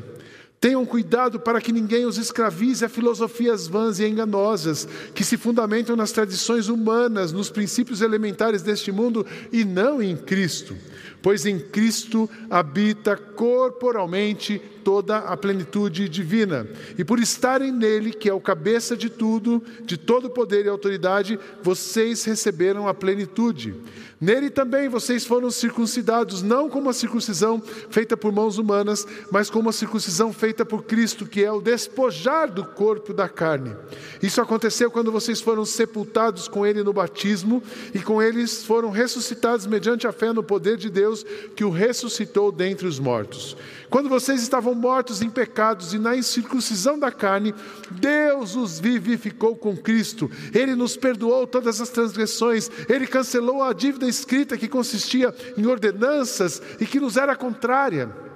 Tenham 0.64 0.86
cuidado 0.86 1.40
para 1.40 1.60
que 1.60 1.74
ninguém 1.74 2.06
os 2.06 2.18
escravize 2.18 2.86
a 2.86 2.90
filosofias 2.90 3.68
vãs 3.68 4.00
e 4.00 4.08
enganosas, 4.08 4.88
que 5.14 5.26
se 5.26 5.36
fundamentam 5.36 5.96
nas 5.96 6.12
tradições 6.12 6.70
humanas, 6.70 7.34
nos 7.34 7.50
princípios 7.50 8.02
elementares 8.02 8.62
deste 8.62 8.92
mundo 8.92 9.26
e 9.52 9.66
não 9.66 10.02
em 10.02 10.16
Cristo. 10.16 10.78
Pois 11.24 11.46
em 11.46 11.60
Cristo 11.60 12.30
habita 12.50 13.18
corporalmente 13.18 14.62
toda 14.84 15.18
a 15.18 15.38
plenitude 15.38 16.10
divina. 16.10 16.68
E 16.98 17.04
por 17.04 17.20
estarem 17.20 17.72
nele, 17.72 18.12
que 18.12 18.30
é 18.30 18.34
o 18.34 18.42
cabeça 18.42 18.96
de 18.96 19.10
tudo, 19.10 19.64
de 19.84 19.98
todo 19.98 20.30
poder 20.30 20.66
e 20.66 20.70
autoridade, 20.70 21.40
vocês 21.62 22.24
receberam 22.24 22.88
a 22.88 22.94
plenitude. 22.94 23.76
Nele 24.24 24.50
também 24.50 24.88
vocês 24.88 25.26
foram 25.26 25.52
circuncidados, 25.52 26.42
não 26.42 26.70
como 26.70 26.90
a 26.90 26.94
circuncisão 26.94 27.62
feita 27.90 28.16
por 28.16 28.32
mãos 28.32 28.58
humanas, 28.58 29.06
mas 29.30 29.50
como 29.50 29.68
a 29.68 29.74
circuncisão 29.74 30.32
feita 30.32 30.64
por 30.64 30.84
Cristo, 30.84 31.26
que 31.26 31.44
é 31.44 31.52
o 31.52 31.60
despojar 31.60 32.50
do 32.50 32.64
corpo 32.64 33.14
da 33.14 33.28
carne. 33.28 33.76
Isso 34.22 34.40
aconteceu 34.40 34.90
quando 34.90 35.12
vocês 35.12 35.42
foram 35.42 35.66
sepultados 35.66 36.48
com 36.48 36.66
ele 36.66 36.84
no 36.84 36.94
batismo 36.94 37.62
e 37.94 38.00
com 38.00 38.22
eles 38.22 38.64
foram 38.64 38.92
ressuscitados 38.92 39.66
mediante 39.66 40.08
a 40.08 40.14
fé 40.14 40.32
no 40.32 40.42
poder 40.42 40.78
de 40.78 40.90
Deus 40.90 41.26
que 41.54 41.66
o 41.66 41.70
ressuscitou 41.70 42.50
dentre 42.50 42.88
os 42.88 43.00
mortos. 43.00 43.58
Quando 43.90 44.10
vocês 44.10 44.42
estavam 44.42 44.73
mortos 44.74 45.22
em 45.22 45.30
pecados 45.30 45.94
e 45.94 46.00
na 46.00 46.16
incircuncisão 46.16 46.98
da 46.98 47.12
carne, 47.12 47.54
Deus 47.92 48.56
os 48.56 48.80
vivificou 48.80 49.56
com 49.56 49.76
Cristo. 49.76 50.30
Ele 50.54 50.76
nos 50.76 50.98
perdoou 50.98 51.46
todas 51.48 51.80
as 51.82 51.90
transgressões, 51.90 52.70
ele 52.90 53.08
cancelou 53.08 53.64
a 53.64 53.74
dívida 53.74 54.08
escrita 54.08 54.58
que 54.58 54.68
consistia 54.68 55.34
em 55.58 55.66
ordenanças 55.66 56.62
e 56.80 56.86
que 56.86 57.00
nos 57.00 57.18
era 57.18 57.36
contrária. 57.36 58.33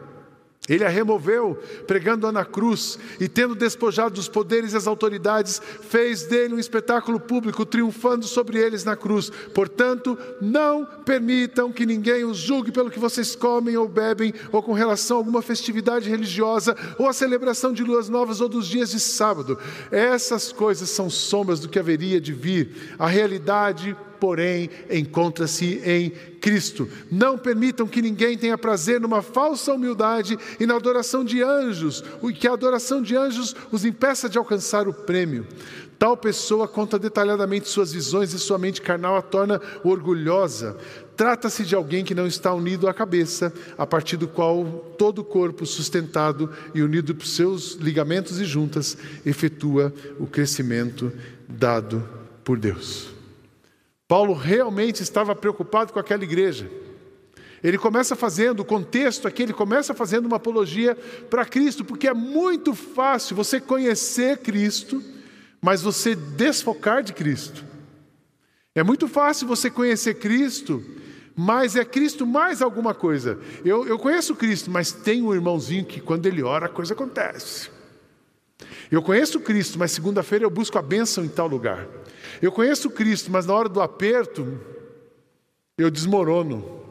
Ele 0.67 0.83
a 0.83 0.89
removeu, 0.89 1.57
pregando-a 1.85 2.31
na 2.31 2.43
cruz, 2.43 2.99
e 3.19 3.27
tendo 3.27 3.55
despojado 3.55 4.15
dos 4.15 4.27
poderes 4.27 4.73
e 4.73 4.77
as 4.77 4.85
autoridades, 4.85 5.61
fez 5.81 6.23
dele 6.23 6.55
um 6.55 6.59
espetáculo 6.59 7.19
público, 7.19 7.65
triunfando 7.65 8.25
sobre 8.25 8.59
eles 8.59 8.83
na 8.83 8.95
cruz. 8.95 9.29
Portanto, 9.53 10.17
não 10.41 10.85
permitam 11.05 11.71
que 11.71 11.85
ninguém 11.85 12.25
os 12.25 12.37
julgue 12.37 12.71
pelo 12.71 12.91
que 12.91 12.99
vocês 12.99 13.35
comem 13.35 13.77
ou 13.77 13.87
bebem, 13.87 14.33
ou 14.51 14.61
com 14.61 14.73
relação 14.73 15.17
a 15.17 15.19
alguma 15.21 15.41
festividade 15.41 16.09
religiosa, 16.09 16.75
ou 16.97 17.07
a 17.07 17.13
celebração 17.13 17.71
de 17.71 17.83
luas 17.83 18.09
novas 18.09 18.41
ou 18.41 18.49
dos 18.49 18.67
dias 18.67 18.91
de 18.91 18.99
sábado. 18.99 19.57
Essas 19.89 20.51
coisas 20.51 20.89
são 20.89 21.09
sombras 21.09 21.61
do 21.61 21.69
que 21.69 21.79
haveria 21.79 22.19
de 22.19 22.33
vir. 22.33 22.95
A 22.99 23.07
realidade 23.07 23.95
porém, 24.19 24.69
encontra-se 24.89 25.81
em 25.85 26.09
Cristo. 26.41 26.87
Não 27.11 27.37
permitam 27.37 27.87
que 27.87 28.01
ninguém 28.01 28.37
tenha 28.37 28.57
prazer 28.57 28.99
numa 29.01 29.21
falsa 29.21 29.73
humildade 29.73 30.37
e 30.59 30.65
na 30.65 30.75
adoração 30.75 31.23
de 31.23 31.41
anjos, 31.41 32.03
que 32.39 32.47
a 32.47 32.53
adoração 32.53 33.01
de 33.01 33.15
anjos 33.15 33.55
os 33.71 33.85
impeça 33.85 34.29
de 34.29 34.37
alcançar 34.37 34.87
o 34.87 34.93
prêmio. 34.93 35.45
Tal 35.97 36.15
pessoa 36.15 36.67
conta 36.67 36.99
detalhadamente 36.99 37.67
suas 37.67 37.91
visões 37.91 38.31
e 38.31 38.37
sua 38.37 38.59
mente 38.59 38.81
carnal 38.81 39.15
a 39.15 39.21
torna 39.21 39.59
orgulhosa. 39.83 40.77
Trata-se 41.15 41.65
de 41.65 41.73
alguém 41.73 42.05
que 42.05 42.13
não 42.13 42.27
está 42.27 42.53
unido 42.53 42.87
à 42.87 42.93
cabeça, 42.93 43.51
a 43.75 43.87
partir 43.87 44.15
do 44.17 44.27
qual 44.27 44.63
todo 44.97 45.19
o 45.19 45.25
corpo, 45.25 45.65
sustentado 45.65 46.51
e 46.75 46.83
unido 46.83 47.15
por 47.15 47.25
seus 47.25 47.73
ligamentos 47.73 48.39
e 48.39 48.45
juntas, 48.45 48.95
efetua 49.25 49.91
o 50.19 50.27
crescimento 50.27 51.11
dado 51.49 52.07
por 52.43 52.59
Deus. 52.59 53.16
Paulo 54.07 54.33
realmente 54.33 55.03
estava 55.03 55.35
preocupado 55.35 55.91
com 55.91 55.99
aquela 55.99 56.23
igreja. 56.23 56.69
Ele 57.63 57.77
começa 57.77 58.15
fazendo, 58.15 58.61
o 58.61 58.65
contexto 58.65 59.27
aqui, 59.27 59.43
ele 59.43 59.53
começa 59.53 59.93
fazendo 59.93 60.27
uma 60.27 60.37
apologia 60.37 60.95
para 61.29 61.43
Cristo, 61.43 61.83
porque 61.83 62.07
é 62.07 62.13
muito 62.13 62.73
fácil 62.73 63.35
você 63.35 63.59
conhecer 63.59 64.37
Cristo, 64.37 65.03
mas 65.61 65.81
você 65.81 66.15
desfocar 66.15 67.03
de 67.03 67.13
Cristo. 67.13 67.65
É 68.75 68.83
muito 68.83 69.07
fácil 69.07 69.47
você 69.47 69.71
conhecer 69.71 70.15
Cristo, 70.15 70.83
mas 71.35 71.75
é 71.75 71.83
Cristo 71.83 72.27
mais 72.27 72.61
alguma 72.61 72.93
coisa. 72.93 73.39
Eu, 73.65 73.87
eu 73.87 73.97
conheço 73.97 74.35
Cristo, 74.35 74.69
mas 74.69 74.91
tem 74.91 75.21
um 75.21 75.33
irmãozinho 75.33 75.83
que 75.83 75.99
quando 75.99 76.27
ele 76.27 76.43
ora 76.43 76.67
a 76.67 76.69
coisa 76.69 76.93
acontece. 76.93 77.69
Eu 78.91 79.01
conheço 79.01 79.39
Cristo, 79.39 79.77
mas 79.79 79.91
segunda-feira 79.91 80.45
eu 80.45 80.49
busco 80.49 80.77
a 80.77 80.81
bênção 80.81 81.25
em 81.25 81.27
tal 81.27 81.47
lugar. 81.47 81.87
Eu 82.41 82.51
conheço 82.51 82.89
Cristo, 82.89 83.31
mas 83.31 83.45
na 83.45 83.53
hora 83.53 83.69
do 83.69 83.81
aperto, 83.81 84.59
eu 85.77 85.91
desmorono. 85.91 86.81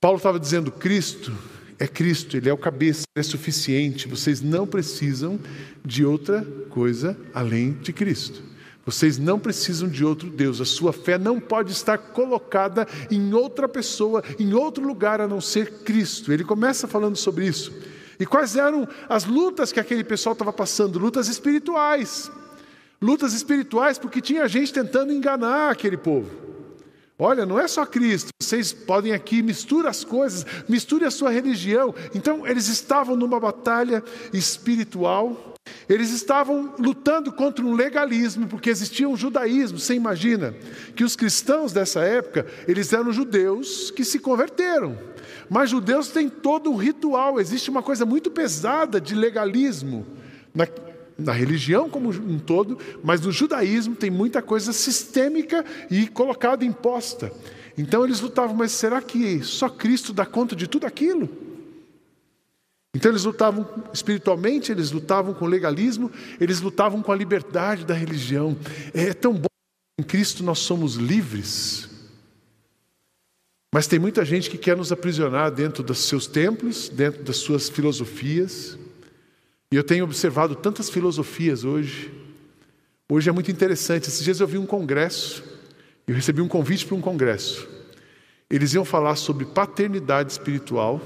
Paulo 0.00 0.18
estava 0.18 0.38
dizendo: 0.38 0.70
Cristo 0.70 1.32
é 1.78 1.86
Cristo, 1.86 2.36
Ele 2.36 2.48
é 2.48 2.52
o 2.52 2.58
cabeça, 2.58 3.04
Ele 3.14 3.24
é 3.26 3.28
suficiente. 3.28 4.08
Vocês 4.08 4.40
não 4.40 4.66
precisam 4.66 5.40
de 5.84 6.04
outra 6.04 6.44
coisa 6.70 7.16
além 7.32 7.72
de 7.72 7.92
Cristo. 7.92 8.42
Vocês 8.86 9.16
não 9.16 9.38
precisam 9.38 9.88
de 9.88 10.04
outro 10.04 10.28
Deus. 10.28 10.60
A 10.60 10.64
sua 10.64 10.92
fé 10.92 11.16
não 11.16 11.40
pode 11.40 11.72
estar 11.72 11.96
colocada 11.96 12.86
em 13.10 13.32
outra 13.32 13.66
pessoa, 13.66 14.22
em 14.38 14.52
outro 14.52 14.86
lugar 14.86 15.20
a 15.20 15.28
não 15.28 15.40
ser 15.40 15.82
Cristo. 15.84 16.32
Ele 16.32 16.44
começa 16.44 16.86
falando 16.86 17.16
sobre 17.16 17.46
isso. 17.46 17.72
E 18.20 18.26
quais 18.26 18.56
eram 18.56 18.86
as 19.08 19.24
lutas 19.24 19.72
que 19.72 19.80
aquele 19.80 20.04
pessoal 20.04 20.34
estava 20.34 20.52
passando? 20.52 20.98
Lutas 20.98 21.28
espirituais. 21.28 22.30
Lutas 23.04 23.34
espirituais, 23.34 23.98
porque 23.98 24.18
tinha 24.18 24.48
gente 24.48 24.72
tentando 24.72 25.12
enganar 25.12 25.70
aquele 25.70 25.94
povo. 25.98 26.30
Olha, 27.18 27.44
não 27.44 27.60
é 27.60 27.68
só 27.68 27.84
Cristo, 27.84 28.30
vocês 28.42 28.72
podem 28.72 29.12
aqui 29.12 29.42
misturar 29.42 29.90
as 29.90 30.02
coisas, 30.02 30.46
misture 30.66 31.04
a 31.04 31.10
sua 31.10 31.30
religião. 31.30 31.94
Então, 32.14 32.46
eles 32.46 32.66
estavam 32.68 33.14
numa 33.14 33.38
batalha 33.38 34.02
espiritual, 34.32 35.54
eles 35.86 36.12
estavam 36.12 36.72
lutando 36.78 37.30
contra 37.30 37.62
um 37.62 37.74
legalismo, 37.74 38.46
porque 38.46 38.70
existia 38.70 39.06
um 39.06 39.18
judaísmo. 39.18 39.78
Você 39.78 39.92
imagina 39.92 40.54
que 40.96 41.04
os 41.04 41.14
cristãos 41.14 41.74
dessa 41.74 42.00
época, 42.00 42.46
eles 42.66 42.90
eram 42.90 43.12
judeus 43.12 43.90
que 43.90 44.02
se 44.02 44.18
converteram. 44.18 44.98
Mas 45.50 45.68
judeus 45.68 46.08
têm 46.08 46.30
todo 46.30 46.70
um 46.70 46.76
ritual, 46.76 47.38
existe 47.38 47.68
uma 47.68 47.82
coisa 47.82 48.06
muito 48.06 48.30
pesada 48.30 48.98
de 48.98 49.14
legalismo 49.14 50.06
na 50.54 50.66
religião 51.32 51.88
como 51.88 52.10
um 52.10 52.38
todo, 52.38 52.78
mas 53.02 53.20
no 53.20 53.30
judaísmo 53.30 53.94
tem 53.94 54.10
muita 54.10 54.42
coisa 54.42 54.72
sistêmica 54.72 55.64
e 55.90 56.06
colocada 56.06 56.64
imposta. 56.64 57.32
Então 57.76 58.04
eles 58.04 58.20
lutavam, 58.20 58.54
mas 58.54 58.72
será 58.72 59.00
que 59.00 59.42
só 59.42 59.68
Cristo 59.68 60.12
dá 60.12 60.24
conta 60.24 60.54
de 60.54 60.66
tudo 60.66 60.86
aquilo? 60.86 61.28
Então 62.94 63.10
eles 63.10 63.24
lutavam 63.24 63.68
espiritualmente, 63.92 64.70
eles 64.70 64.92
lutavam 64.92 65.34
com 65.34 65.44
o 65.44 65.48
legalismo, 65.48 66.10
eles 66.40 66.60
lutavam 66.60 67.02
com 67.02 67.10
a 67.10 67.16
liberdade 67.16 67.84
da 67.84 67.94
religião. 67.94 68.56
É 68.92 69.12
tão 69.12 69.34
bom 69.34 69.48
em 69.98 70.02
Cristo 70.02 70.42
nós 70.42 70.60
somos 70.60 70.94
livres. 70.94 71.88
Mas 73.72 73.88
tem 73.88 73.98
muita 73.98 74.24
gente 74.24 74.48
que 74.48 74.58
quer 74.58 74.76
nos 74.76 74.92
aprisionar 74.92 75.50
dentro 75.50 75.82
dos 75.82 75.98
seus 75.98 76.28
templos, 76.28 76.88
dentro 76.88 77.24
das 77.24 77.38
suas 77.38 77.68
filosofias. 77.68 78.78
E 79.74 79.76
eu 79.76 79.82
tenho 79.82 80.04
observado 80.04 80.54
tantas 80.54 80.88
filosofias 80.88 81.64
hoje. 81.64 82.08
Hoje 83.08 83.28
é 83.28 83.32
muito 83.32 83.50
interessante. 83.50 84.06
Esses 84.06 84.22
dias 84.22 84.38
eu 84.38 84.46
vi 84.46 84.56
um 84.56 84.64
congresso, 84.64 85.42
eu 86.06 86.14
recebi 86.14 86.40
um 86.40 86.46
convite 86.46 86.86
para 86.86 86.94
um 86.94 87.00
congresso. 87.00 87.68
Eles 88.48 88.72
iam 88.72 88.84
falar 88.84 89.16
sobre 89.16 89.44
paternidade 89.44 90.30
espiritual, 90.30 91.02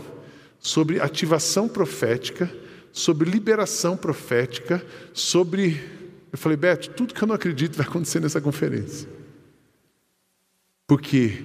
sobre 0.58 1.00
ativação 1.00 1.66
profética, 1.66 2.54
sobre 2.92 3.30
liberação 3.30 3.96
profética, 3.96 4.84
sobre. 5.14 5.82
Eu 6.30 6.36
falei, 6.36 6.58
Beto, 6.58 6.90
tudo 6.90 7.14
que 7.14 7.22
eu 7.22 7.28
não 7.28 7.36
acredito 7.36 7.74
vai 7.74 7.86
acontecer 7.86 8.20
nessa 8.20 8.38
conferência. 8.38 9.08
Porque 10.86 11.42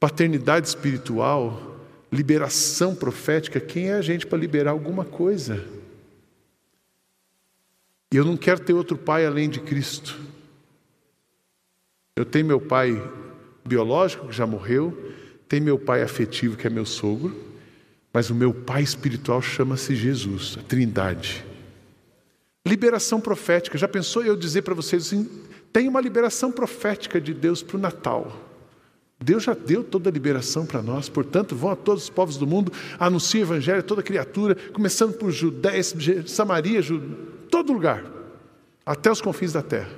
paternidade 0.00 0.68
espiritual, 0.68 1.84
liberação 2.10 2.94
profética, 2.94 3.60
quem 3.60 3.90
é 3.90 3.92
a 3.92 4.00
gente 4.00 4.26
para 4.26 4.38
liberar 4.38 4.70
alguma 4.70 5.04
coisa? 5.04 5.78
E 8.12 8.16
eu 8.16 8.24
não 8.24 8.36
quero 8.36 8.60
ter 8.60 8.72
outro 8.72 8.98
pai 8.98 9.24
além 9.24 9.48
de 9.48 9.60
Cristo. 9.60 10.18
Eu 12.16 12.24
tenho 12.24 12.44
meu 12.44 12.60
pai 12.60 13.00
biológico, 13.64 14.26
que 14.28 14.34
já 14.34 14.46
morreu, 14.46 15.14
tenho 15.48 15.64
meu 15.64 15.78
pai 15.78 16.02
afetivo, 16.02 16.56
que 16.56 16.66
é 16.66 16.70
meu 16.70 16.84
sogro, 16.84 17.34
mas 18.12 18.28
o 18.28 18.34
meu 18.34 18.52
pai 18.52 18.82
espiritual 18.82 19.40
chama-se 19.40 19.94
Jesus, 19.94 20.58
a 20.58 20.62
Trindade. 20.62 21.44
Liberação 22.66 23.20
profética. 23.20 23.78
Já 23.78 23.88
pensou 23.88 24.24
eu 24.24 24.36
dizer 24.36 24.62
para 24.62 24.74
vocês 24.74 25.06
assim: 25.06 25.28
tem 25.72 25.88
uma 25.88 26.00
liberação 26.00 26.50
profética 26.50 27.20
de 27.20 27.32
Deus 27.32 27.62
para 27.62 27.76
o 27.76 27.80
Natal. 27.80 28.49
Deus 29.22 29.44
já 29.44 29.52
deu 29.52 29.84
toda 29.84 30.08
a 30.08 30.12
liberação 30.12 30.64
para 30.64 30.80
nós, 30.80 31.08
portanto, 31.10 31.54
vão 31.54 31.70
a 31.70 31.76
todos 31.76 32.04
os 32.04 32.10
povos 32.10 32.38
do 32.38 32.46
mundo, 32.46 32.72
anunciem 32.98 33.42
o 33.42 33.44
evangelho 33.44 33.80
a 33.80 33.82
toda 33.82 34.02
criatura, 34.02 34.56
começando 34.72 35.12
por 35.12 35.30
Judéia, 35.30 35.82
Samaria, 36.26 36.80
todo 37.50 37.72
lugar, 37.72 38.02
até 38.84 39.10
os 39.10 39.20
confins 39.20 39.52
da 39.52 39.62
terra. 39.62 39.90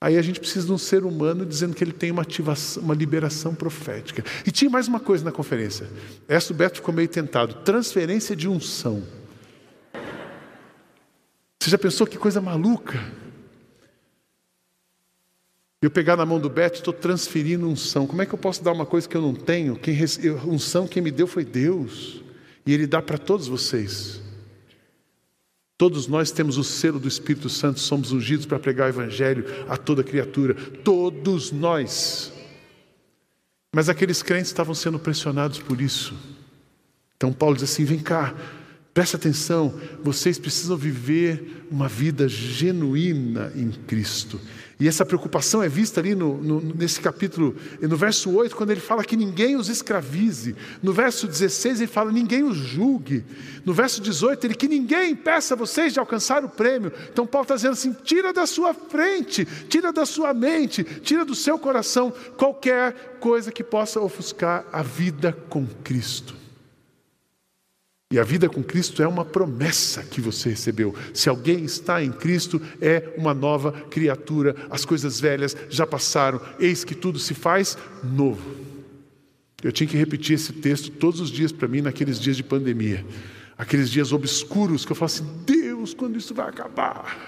Aí 0.00 0.18
a 0.18 0.22
gente 0.22 0.40
precisa 0.40 0.66
de 0.66 0.72
um 0.72 0.78
ser 0.78 1.04
humano 1.04 1.44
dizendo 1.44 1.74
que 1.74 1.82
ele 1.82 1.92
tem 1.92 2.10
uma 2.10 2.22
ativação, 2.22 2.82
uma 2.82 2.94
liberação 2.94 3.54
profética. 3.54 4.24
E 4.44 4.50
tinha 4.50 4.68
mais 4.70 4.88
uma 4.88 4.98
coisa 4.98 5.24
na 5.24 5.30
conferência. 5.30 5.88
Essa 6.26 6.52
o 6.52 6.56
Beto 6.56 6.76
ficou 6.76 6.92
meio 6.92 7.06
tentado: 7.08 7.54
transferência 7.62 8.34
de 8.34 8.48
unção. 8.48 9.02
Você 11.60 11.70
já 11.70 11.78
pensou 11.78 12.04
que 12.04 12.18
coisa 12.18 12.40
maluca? 12.40 12.98
Eu 15.82 15.90
pegar 15.90 16.16
na 16.16 16.24
mão 16.24 16.38
do 16.38 16.48
Beto, 16.48 16.76
estou 16.76 16.94
transferindo 16.94 17.68
unção. 17.68 18.06
Como 18.06 18.22
é 18.22 18.26
que 18.26 18.32
eu 18.32 18.38
posso 18.38 18.62
dar 18.62 18.70
uma 18.70 18.86
coisa 18.86 19.08
que 19.08 19.16
eu 19.16 19.20
não 19.20 19.34
tenho? 19.34 19.74
Quem 19.74 19.98
unção 20.46 20.86
quem 20.86 21.02
me 21.02 21.10
deu 21.10 21.26
foi 21.26 21.44
Deus. 21.44 22.22
E 22.64 22.72
Ele 22.72 22.86
dá 22.86 23.02
para 23.02 23.18
todos 23.18 23.48
vocês. 23.48 24.22
Todos 25.76 26.06
nós 26.06 26.30
temos 26.30 26.56
o 26.56 26.62
selo 26.62 27.00
do 27.00 27.08
Espírito 27.08 27.48
Santo, 27.48 27.80
somos 27.80 28.12
ungidos 28.12 28.46
para 28.46 28.60
pregar 28.60 28.86
o 28.86 28.90
Evangelho 28.90 29.44
a 29.68 29.76
toda 29.76 30.04
criatura. 30.04 30.54
Todos 30.54 31.50
nós. 31.50 32.32
Mas 33.74 33.88
aqueles 33.88 34.22
crentes 34.22 34.46
estavam 34.46 34.76
sendo 34.76 35.00
pressionados 35.00 35.58
por 35.58 35.80
isso. 35.80 36.14
Então 37.16 37.32
Paulo 37.32 37.56
diz 37.56 37.64
assim: 37.64 37.84
vem 37.84 37.98
cá, 37.98 38.32
presta 38.94 39.16
atenção, 39.16 39.74
vocês 40.02 40.38
precisam 40.38 40.76
viver 40.76 41.66
uma 41.70 41.88
vida 41.88 42.28
genuína 42.28 43.52
em 43.56 43.70
Cristo. 43.70 44.40
E 44.82 44.88
essa 44.88 45.06
preocupação 45.06 45.62
é 45.62 45.68
vista 45.68 46.00
ali 46.00 46.12
no, 46.12 46.42
no, 46.42 46.60
nesse 46.60 47.00
capítulo, 47.00 47.54
no 47.80 47.96
verso 47.96 48.32
8, 48.32 48.56
quando 48.56 48.70
ele 48.70 48.80
fala 48.80 49.04
que 49.04 49.16
ninguém 49.16 49.54
os 49.54 49.68
escravize. 49.68 50.56
No 50.82 50.92
verso 50.92 51.28
16, 51.28 51.80
ele 51.80 51.86
fala 51.86 52.10
ninguém 52.10 52.42
os 52.42 52.56
julgue. 52.56 53.24
No 53.64 53.72
verso 53.72 54.02
18, 54.02 54.44
ele 54.44 54.54
que 54.54 54.66
ninguém 54.66 55.12
impeça 55.12 55.54
vocês 55.54 55.92
de 55.92 56.00
alcançar 56.00 56.44
o 56.44 56.48
prêmio. 56.48 56.92
Então, 57.12 57.24
Paulo 57.24 57.44
está 57.44 57.54
dizendo 57.54 57.74
assim: 57.74 57.92
tira 58.02 58.32
da 58.32 58.44
sua 58.44 58.74
frente, 58.74 59.46
tira 59.68 59.92
da 59.92 60.04
sua 60.04 60.34
mente, 60.34 60.82
tira 60.82 61.24
do 61.24 61.34
seu 61.36 61.56
coração 61.60 62.12
qualquer 62.36 63.18
coisa 63.20 63.52
que 63.52 63.62
possa 63.62 64.00
ofuscar 64.00 64.66
a 64.72 64.82
vida 64.82 65.32
com 65.48 65.64
Cristo. 65.84 66.41
E 68.12 68.18
a 68.18 68.22
vida 68.22 68.46
com 68.46 68.62
Cristo 68.62 69.02
é 69.02 69.08
uma 69.08 69.24
promessa 69.24 70.02
que 70.02 70.20
você 70.20 70.50
recebeu. 70.50 70.94
Se 71.14 71.30
alguém 71.30 71.64
está 71.64 72.04
em 72.04 72.12
Cristo, 72.12 72.60
é 72.78 73.14
uma 73.16 73.32
nova 73.32 73.72
criatura. 73.72 74.54
As 74.68 74.84
coisas 74.84 75.18
velhas 75.18 75.56
já 75.70 75.86
passaram, 75.86 76.38
eis 76.60 76.84
que 76.84 76.94
tudo 76.94 77.18
se 77.18 77.32
faz 77.32 77.78
novo. 78.04 78.54
Eu 79.62 79.72
tinha 79.72 79.88
que 79.88 79.96
repetir 79.96 80.34
esse 80.34 80.52
texto 80.52 80.90
todos 80.90 81.20
os 81.20 81.30
dias 81.30 81.52
para 81.52 81.66
mim 81.66 81.80
naqueles 81.80 82.20
dias 82.20 82.36
de 82.36 82.42
pandemia. 82.42 83.02
Aqueles 83.56 83.88
dias 83.88 84.12
obscuros 84.12 84.84
que 84.84 84.92
eu 84.92 84.96
falo 84.96 85.06
assim: 85.06 85.26
Deus, 85.46 85.94
quando 85.94 86.18
isso 86.18 86.34
vai 86.34 86.50
acabar? 86.50 87.18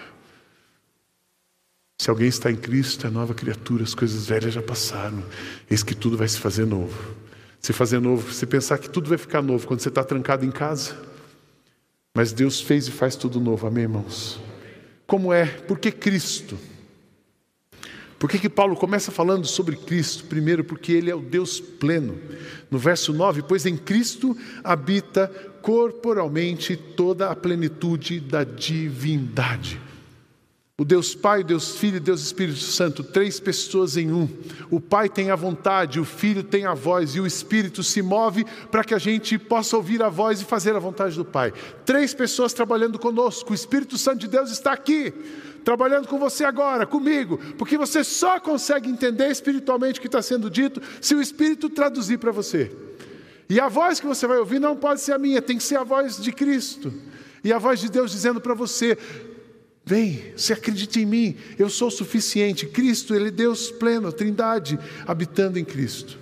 Se 1.98 2.10
alguém 2.10 2.28
está 2.28 2.50
em 2.50 2.56
Cristo, 2.56 3.06
é 3.06 3.10
nova 3.10 3.32
criatura, 3.32 3.84
as 3.84 3.94
coisas 3.94 4.26
velhas 4.26 4.52
já 4.52 4.60
passaram, 4.60 5.24
eis 5.70 5.82
que 5.82 5.94
tudo 5.94 6.18
vai 6.18 6.28
se 6.28 6.38
fazer 6.38 6.66
novo 6.66 7.23
se 7.64 7.72
fazer 7.72 7.98
novo, 7.98 8.30
se 8.30 8.44
pensar 8.44 8.76
que 8.76 8.90
tudo 8.90 9.08
vai 9.08 9.16
ficar 9.16 9.40
novo 9.40 9.66
quando 9.66 9.80
você 9.80 9.88
está 9.88 10.04
trancado 10.04 10.44
em 10.44 10.50
casa. 10.50 10.94
Mas 12.14 12.30
Deus 12.30 12.60
fez 12.60 12.88
e 12.88 12.90
faz 12.90 13.16
tudo 13.16 13.40
novo, 13.40 13.66
amém, 13.66 13.84
irmãos? 13.84 14.38
Como 15.06 15.32
é? 15.32 15.46
Por 15.46 15.78
que 15.78 15.90
Cristo? 15.90 16.58
Por 18.18 18.28
que, 18.28 18.38
que 18.38 18.50
Paulo 18.50 18.76
começa 18.76 19.10
falando 19.10 19.46
sobre 19.46 19.76
Cristo? 19.76 20.24
Primeiro, 20.26 20.62
porque 20.62 20.92
Ele 20.92 21.10
é 21.10 21.14
o 21.14 21.22
Deus 21.22 21.58
pleno. 21.58 22.18
No 22.70 22.76
verso 22.76 23.14
9, 23.14 23.44
pois 23.48 23.64
em 23.64 23.78
Cristo 23.78 24.36
habita 24.62 25.28
corporalmente 25.62 26.76
toda 26.76 27.30
a 27.30 27.34
plenitude 27.34 28.20
da 28.20 28.44
divindade. 28.44 29.80
O 30.76 30.84
Deus 30.84 31.14
Pai, 31.14 31.42
o 31.42 31.44
Deus 31.44 31.76
Filho 31.76 31.98
e 31.98 32.00
Deus 32.00 32.20
Espírito 32.20 32.58
Santo, 32.58 33.04
três 33.04 33.38
pessoas 33.38 33.96
em 33.96 34.10
um. 34.10 34.28
O 34.68 34.80
Pai 34.80 35.08
tem 35.08 35.30
a 35.30 35.36
vontade, 35.36 36.00
o 36.00 36.04
Filho 36.04 36.42
tem 36.42 36.66
a 36.66 36.74
voz 36.74 37.14
e 37.14 37.20
o 37.20 37.26
Espírito 37.26 37.80
se 37.84 38.02
move 38.02 38.44
para 38.72 38.82
que 38.82 38.92
a 38.92 38.98
gente 38.98 39.38
possa 39.38 39.76
ouvir 39.76 40.02
a 40.02 40.08
voz 40.08 40.40
e 40.40 40.44
fazer 40.44 40.74
a 40.74 40.80
vontade 40.80 41.14
do 41.14 41.24
Pai. 41.24 41.52
Três 41.86 42.12
pessoas 42.12 42.52
trabalhando 42.52 42.98
conosco. 42.98 43.52
O 43.52 43.54
Espírito 43.54 43.96
Santo 43.96 44.18
de 44.18 44.26
Deus 44.26 44.50
está 44.50 44.72
aqui, 44.72 45.12
trabalhando 45.64 46.08
com 46.08 46.18
você 46.18 46.42
agora, 46.42 46.84
comigo, 46.84 47.38
porque 47.56 47.78
você 47.78 48.02
só 48.02 48.40
consegue 48.40 48.90
entender 48.90 49.30
espiritualmente 49.30 50.00
o 50.00 50.02
que 50.02 50.08
está 50.08 50.22
sendo 50.22 50.50
dito 50.50 50.82
se 51.00 51.14
o 51.14 51.22
Espírito 51.22 51.70
traduzir 51.70 52.18
para 52.18 52.32
você. 52.32 52.72
E 53.48 53.60
a 53.60 53.68
voz 53.68 54.00
que 54.00 54.08
você 54.08 54.26
vai 54.26 54.38
ouvir 54.38 54.58
não 54.58 54.74
pode 54.74 55.02
ser 55.02 55.12
a 55.12 55.18
minha, 55.18 55.40
tem 55.40 55.56
que 55.56 55.62
ser 55.62 55.76
a 55.76 55.84
voz 55.84 56.20
de 56.20 56.32
Cristo. 56.32 56.92
E 57.44 57.52
a 57.52 57.58
voz 57.58 57.78
de 57.78 57.88
Deus 57.88 58.10
dizendo 58.10 58.40
para 58.40 58.54
você: 58.54 58.98
Vem, 59.86 60.32
se 60.36 60.52
acredita 60.52 60.98
em 60.98 61.04
mim, 61.04 61.36
eu 61.58 61.68
sou 61.68 61.90
suficiente. 61.90 62.66
Cristo, 62.66 63.14
Ele 63.14 63.28
é 63.28 63.30
Deus 63.30 63.70
pleno, 63.70 64.12
Trindade, 64.12 64.78
habitando 65.06 65.58
em 65.58 65.64
Cristo. 65.64 66.18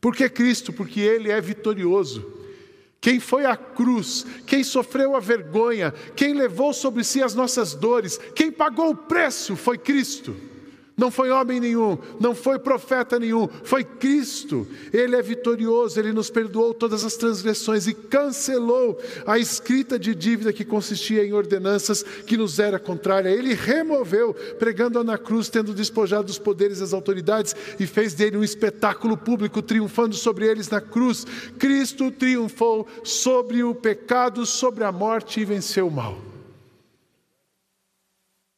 Por 0.00 0.14
que 0.14 0.28
Cristo? 0.28 0.72
Porque 0.72 1.00
Ele 1.00 1.30
é 1.30 1.40
vitorioso. 1.40 2.38
Quem 3.00 3.18
foi 3.18 3.46
à 3.46 3.56
cruz, 3.56 4.26
quem 4.46 4.62
sofreu 4.62 5.16
a 5.16 5.20
vergonha, 5.20 5.92
quem 6.14 6.34
levou 6.34 6.72
sobre 6.72 7.02
si 7.02 7.22
as 7.22 7.34
nossas 7.34 7.74
dores, 7.74 8.18
quem 8.34 8.52
pagou 8.52 8.90
o 8.90 8.96
preço 8.96 9.56
foi 9.56 9.78
Cristo. 9.78 10.36
Não 11.00 11.10
foi 11.10 11.30
homem 11.30 11.58
nenhum, 11.58 11.96
não 12.20 12.34
foi 12.34 12.58
profeta 12.58 13.18
nenhum, 13.18 13.48
foi 13.64 13.82
Cristo. 13.82 14.66
Ele 14.92 15.16
é 15.16 15.22
vitorioso, 15.22 15.98
ele 15.98 16.12
nos 16.12 16.28
perdoou 16.28 16.74
todas 16.74 17.06
as 17.06 17.16
transgressões 17.16 17.86
e 17.86 17.94
cancelou 17.94 19.00
a 19.26 19.38
escrita 19.38 19.98
de 19.98 20.14
dívida 20.14 20.52
que 20.52 20.62
consistia 20.62 21.24
em 21.24 21.32
ordenanças 21.32 22.02
que 22.02 22.36
nos 22.36 22.58
era 22.58 22.78
contrária. 22.78 23.30
Ele 23.30 23.54
removeu, 23.54 24.34
pregando 24.58 25.02
na 25.02 25.16
cruz, 25.16 25.48
tendo 25.48 25.72
despojado 25.72 26.30
os 26.30 26.38
poderes 26.38 26.80
e 26.80 26.82
as 26.82 26.92
autoridades 26.92 27.56
e 27.78 27.86
fez 27.86 28.12
dele 28.12 28.36
um 28.36 28.44
espetáculo 28.44 29.16
público, 29.16 29.62
triunfando 29.62 30.14
sobre 30.14 30.46
eles 30.48 30.68
na 30.68 30.82
cruz. 30.82 31.26
Cristo 31.58 32.10
triunfou 32.10 32.86
sobre 33.02 33.64
o 33.64 33.74
pecado, 33.74 34.44
sobre 34.44 34.84
a 34.84 34.92
morte 34.92 35.40
e 35.40 35.46
venceu 35.46 35.88
o 35.88 35.90
mal. 35.90 36.29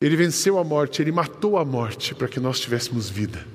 Ele 0.02 0.16
venceu 0.16 0.58
a 0.58 0.64
morte, 0.64 1.00
ele 1.00 1.12
matou 1.12 1.56
a 1.56 1.64
morte 1.64 2.12
para 2.12 2.26
que 2.26 2.40
nós 2.40 2.58
tivéssemos 2.58 3.08
vida. 3.08 3.46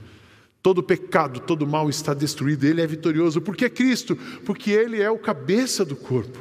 Todo 0.63 0.81
pecado, 0.81 1.41
todo 1.41 1.67
mal 1.67 1.89
está 1.89 2.13
destruído, 2.13 2.63
ele 2.63 2.81
é 2.81 2.87
vitorioso. 2.87 3.41
Por 3.41 3.53
que 3.53 3.69
Cristo? 3.69 4.15
Porque 4.45 4.71
ele 4.71 5.01
é 5.01 5.11
o 5.11 5.19
cabeça 5.19 5.83
do 5.83 5.93
corpo. 5.93 6.39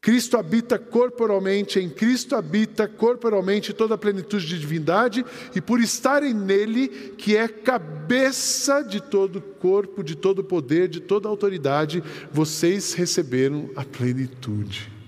Cristo 0.00 0.36
habita 0.36 0.78
corporalmente, 0.78 1.80
em 1.80 1.90
Cristo 1.90 2.36
habita 2.36 2.86
corporalmente 2.86 3.72
toda 3.72 3.96
a 3.96 3.98
plenitude 3.98 4.46
de 4.46 4.60
divindade, 4.60 5.26
e 5.56 5.60
por 5.60 5.80
estarem 5.80 6.32
nele, 6.32 6.86
que 7.18 7.36
é 7.36 7.48
cabeça 7.48 8.80
de 8.80 9.02
todo 9.02 9.40
corpo, 9.40 10.04
de 10.04 10.14
todo 10.14 10.44
poder, 10.44 10.86
de 10.88 11.00
toda 11.00 11.28
autoridade, 11.28 12.00
vocês 12.32 12.94
receberam 12.94 13.70
a 13.74 13.84
plenitude. 13.84 14.99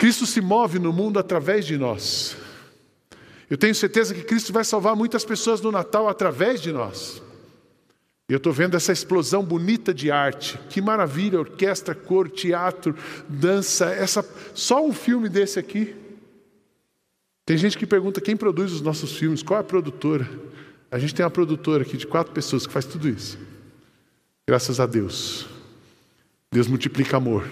Cristo 0.00 0.24
se 0.24 0.40
move 0.40 0.78
no 0.78 0.94
mundo 0.94 1.18
através 1.18 1.66
de 1.66 1.76
nós. 1.76 2.34
Eu 3.50 3.58
tenho 3.58 3.74
certeza 3.74 4.14
que 4.14 4.22
Cristo 4.22 4.50
vai 4.50 4.64
salvar 4.64 4.96
muitas 4.96 5.26
pessoas 5.26 5.60
no 5.60 5.70
Natal 5.70 6.08
através 6.08 6.62
de 6.62 6.72
nós. 6.72 7.20
Eu 8.26 8.38
estou 8.38 8.50
vendo 8.50 8.78
essa 8.78 8.92
explosão 8.92 9.44
bonita 9.44 9.92
de 9.92 10.10
arte. 10.10 10.58
Que 10.70 10.80
maravilha! 10.80 11.38
Orquestra, 11.38 11.94
cor, 11.94 12.30
teatro, 12.30 12.96
dança. 13.28 13.90
Essa, 13.90 14.26
só 14.54 14.82
um 14.82 14.94
filme 14.94 15.28
desse 15.28 15.58
aqui. 15.58 15.94
Tem 17.44 17.58
gente 17.58 17.76
que 17.76 17.86
pergunta 17.86 18.22
quem 18.22 18.38
produz 18.38 18.72
os 18.72 18.80
nossos 18.80 19.12
filmes, 19.18 19.42
qual 19.42 19.58
é 19.58 19.60
a 19.60 19.64
produtora? 19.64 20.26
A 20.90 20.98
gente 20.98 21.14
tem 21.14 21.22
uma 21.22 21.30
produtora 21.30 21.82
aqui 21.82 21.98
de 21.98 22.06
quatro 22.06 22.32
pessoas 22.32 22.66
que 22.66 22.72
faz 22.72 22.86
tudo 22.86 23.06
isso. 23.06 23.38
Graças 24.48 24.80
a 24.80 24.86
Deus. 24.86 25.46
Deus 26.50 26.68
multiplica 26.68 27.18
amor. 27.18 27.44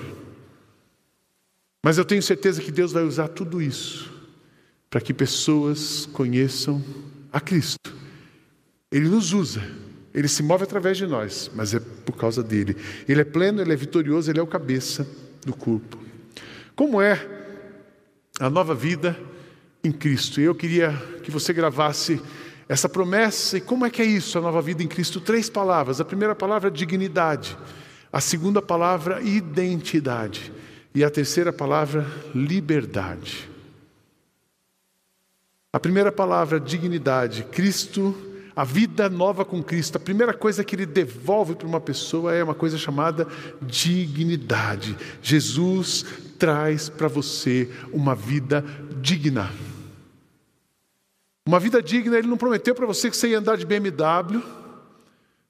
Mas 1.88 1.96
eu 1.96 2.04
tenho 2.04 2.22
certeza 2.22 2.60
que 2.60 2.70
Deus 2.70 2.92
vai 2.92 3.02
usar 3.02 3.28
tudo 3.28 3.62
isso 3.62 4.12
para 4.90 5.00
que 5.00 5.14
pessoas 5.14 6.04
conheçam 6.12 6.84
a 7.32 7.40
Cristo. 7.40 7.94
Ele 8.92 9.08
nos 9.08 9.32
usa, 9.32 9.62
ele 10.12 10.28
se 10.28 10.42
move 10.42 10.64
através 10.64 10.98
de 10.98 11.06
nós, 11.06 11.50
mas 11.54 11.72
é 11.72 11.80
por 11.80 12.14
causa 12.14 12.42
dele. 12.42 12.76
Ele 13.08 13.22
é 13.22 13.24
pleno, 13.24 13.62
ele 13.62 13.72
é 13.72 13.76
vitorioso, 13.76 14.30
ele 14.30 14.38
é 14.38 14.42
o 14.42 14.46
cabeça 14.46 15.08
do 15.46 15.54
corpo. 15.56 15.98
Como 16.76 17.00
é 17.00 17.26
a 18.38 18.50
nova 18.50 18.74
vida 18.74 19.18
em 19.82 19.90
Cristo? 19.90 20.42
Eu 20.42 20.54
queria 20.54 20.92
que 21.22 21.30
você 21.30 21.54
gravasse 21.54 22.20
essa 22.68 22.86
promessa 22.86 23.56
e 23.56 23.62
como 23.62 23.86
é 23.86 23.88
que 23.88 24.02
é 24.02 24.04
isso, 24.04 24.36
a 24.36 24.42
nova 24.42 24.60
vida 24.60 24.82
em 24.82 24.88
Cristo? 24.88 25.22
Três 25.22 25.48
palavras. 25.48 26.02
A 26.02 26.04
primeira 26.04 26.34
palavra, 26.34 26.70
dignidade. 26.70 27.56
A 28.12 28.20
segunda 28.20 28.60
palavra, 28.60 29.22
identidade. 29.22 30.52
E 30.94 31.04
a 31.04 31.10
terceira 31.10 31.52
palavra, 31.52 32.06
liberdade. 32.34 33.48
A 35.72 35.78
primeira 35.78 36.10
palavra, 36.10 36.58
dignidade. 36.58 37.44
Cristo 37.44 38.14
a 38.58 38.64
vida 38.64 39.08
nova 39.08 39.44
com 39.44 39.62
Cristo, 39.62 39.98
a 39.98 40.00
primeira 40.00 40.34
coisa 40.34 40.64
que 40.64 40.74
ele 40.74 40.84
devolve 40.84 41.54
para 41.54 41.68
uma 41.68 41.80
pessoa 41.80 42.34
é 42.34 42.42
uma 42.42 42.56
coisa 42.56 42.76
chamada 42.76 43.24
dignidade. 43.62 44.98
Jesus 45.22 46.04
traz 46.40 46.88
para 46.88 47.06
você 47.06 47.70
uma 47.92 48.16
vida 48.16 48.64
digna. 49.00 49.48
Uma 51.46 51.60
vida 51.60 51.80
digna, 51.80 52.18
ele 52.18 52.26
não 52.26 52.36
prometeu 52.36 52.74
para 52.74 52.84
você 52.84 53.08
que 53.08 53.16
você 53.16 53.28
ia 53.28 53.38
andar 53.38 53.56
de 53.56 53.64
BMW, 53.64 54.42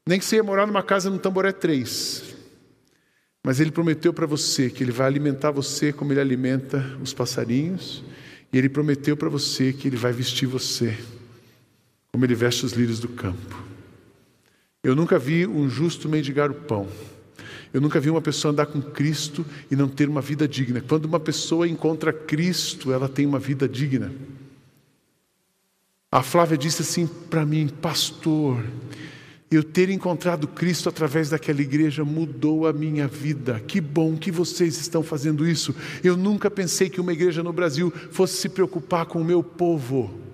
nem 0.07 0.19
que 0.19 0.25
você 0.27 0.37
ia 0.37 0.45
morar 0.45 0.67
numa 0.67 0.83
casa 0.83 1.09
no 1.09 1.19
Tamboré 1.19 1.51
3. 1.51 2.37
Mas 3.45 3.61
ele 3.61 3.71
prometeu 3.71 4.13
para 4.13 4.27
você 4.27 4.69
que 4.69 4.83
ele 4.83 4.93
vai 4.93 5.07
alimentar 5.07 5.51
você 5.51 5.93
como 5.93 6.13
ele 6.13 6.21
alimenta 6.21 6.85
os 7.03 7.15
passarinhos, 7.15 8.05
e 8.53 8.59
ele 8.59 8.69
prometeu 8.69 9.17
para 9.17 9.29
você 9.29 9.73
que 9.73 9.89
ele 9.89 9.97
vai 9.97 10.13
vestir 10.13 10.47
você 10.47 10.97
como 12.11 12.25
ele 12.25 12.35
veste 12.35 12.65
os 12.65 12.73
lírios 12.73 12.99
do 12.99 13.09
campo. 13.09 13.63
Eu 14.83 14.97
nunca 14.97 15.19
vi 15.19 15.47
um 15.47 15.69
justo 15.69 16.09
mendigar 16.09 16.51
o 16.51 16.55
pão. 16.55 16.89
Eu 17.73 17.81
nunca 17.81 18.01
vi 18.01 18.09
uma 18.09 18.23
pessoa 18.23 18.51
andar 18.51 18.67
com 18.67 18.81
Cristo 18.81 19.45
e 19.71 19.77
não 19.77 19.89
ter 19.89 20.09
uma 20.09 20.21
vida 20.21 20.49
digna. 20.49 20.81
Quando 20.81 21.05
uma 21.05 21.21
pessoa 21.21 21.69
encontra 21.69 22.13
Cristo, 22.13 22.93
ela 22.93 23.09
tem 23.09 23.27
uma 23.27 23.39
vida 23.39 23.69
digna. 23.69 24.11
A 26.11 26.23
Flávia 26.23 26.57
disse 26.57 26.81
assim 26.81 27.07
para 27.07 27.45
mim, 27.45 27.69
pastor, 27.69 28.65
eu 29.51 29.63
ter 29.63 29.89
encontrado 29.89 30.47
Cristo 30.47 30.89
através 30.89 31.31
daquela 31.31 31.63
igreja 31.63 32.05
mudou 32.05 32.67
a 32.67 32.73
minha 32.73 33.09
vida. 33.09 33.61
Que 33.61 33.81
bom 33.81 34.17
que 34.17 34.31
vocês 34.31 34.79
estão 34.79 35.03
fazendo 35.03 35.47
isso. 35.47 35.75
Eu 36.05 36.17
nunca 36.17 36.51
pensei 36.51 36.91
que 36.91 37.01
uma 37.01 37.13
igreja 37.13 37.43
no 37.43 37.53
Brasil 37.53 37.93
fosse 38.11 38.37
se 38.37 38.49
preocupar 38.49 39.07
com 39.07 39.21
o 39.21 39.25
meu 39.25 39.43
povo 39.43 40.29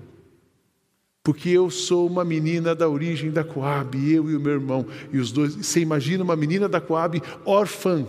porque 1.24 1.48
eu 1.48 1.70
sou 1.70 2.06
uma 2.06 2.22
menina 2.22 2.74
da 2.74 2.86
origem 2.86 3.30
da 3.30 3.42
Coab, 3.42 3.96
eu 3.96 4.30
e 4.30 4.36
o 4.36 4.40
meu 4.40 4.52
irmão, 4.52 4.86
e 5.10 5.18
os 5.18 5.32
dois. 5.32 5.54
Você 5.54 5.80
imagina 5.80 6.22
uma 6.22 6.36
menina 6.36 6.68
da 6.68 6.82
Coab 6.82 7.20
órfã, 7.46 8.06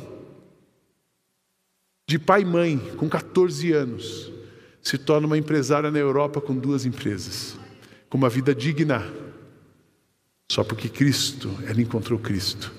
de 2.05 2.19
pai 2.19 2.41
e 2.41 2.45
mãe, 2.45 2.77
com 2.97 3.07
14 3.07 3.71
anos, 3.71 4.33
se 4.81 4.97
torna 4.97 5.27
uma 5.27 5.37
empresária 5.37 5.89
na 5.89 5.97
Europa 5.97 6.41
com 6.41 6.53
duas 6.53 6.85
empresas, 6.85 7.57
com 8.09 8.17
uma 8.17 8.29
vida 8.29 8.53
digna, 8.53 9.09
só 10.51 10.63
porque 10.63 10.89
Cristo, 10.89 11.49
ela 11.67 11.81
encontrou 11.81 12.19
Cristo. 12.19 12.71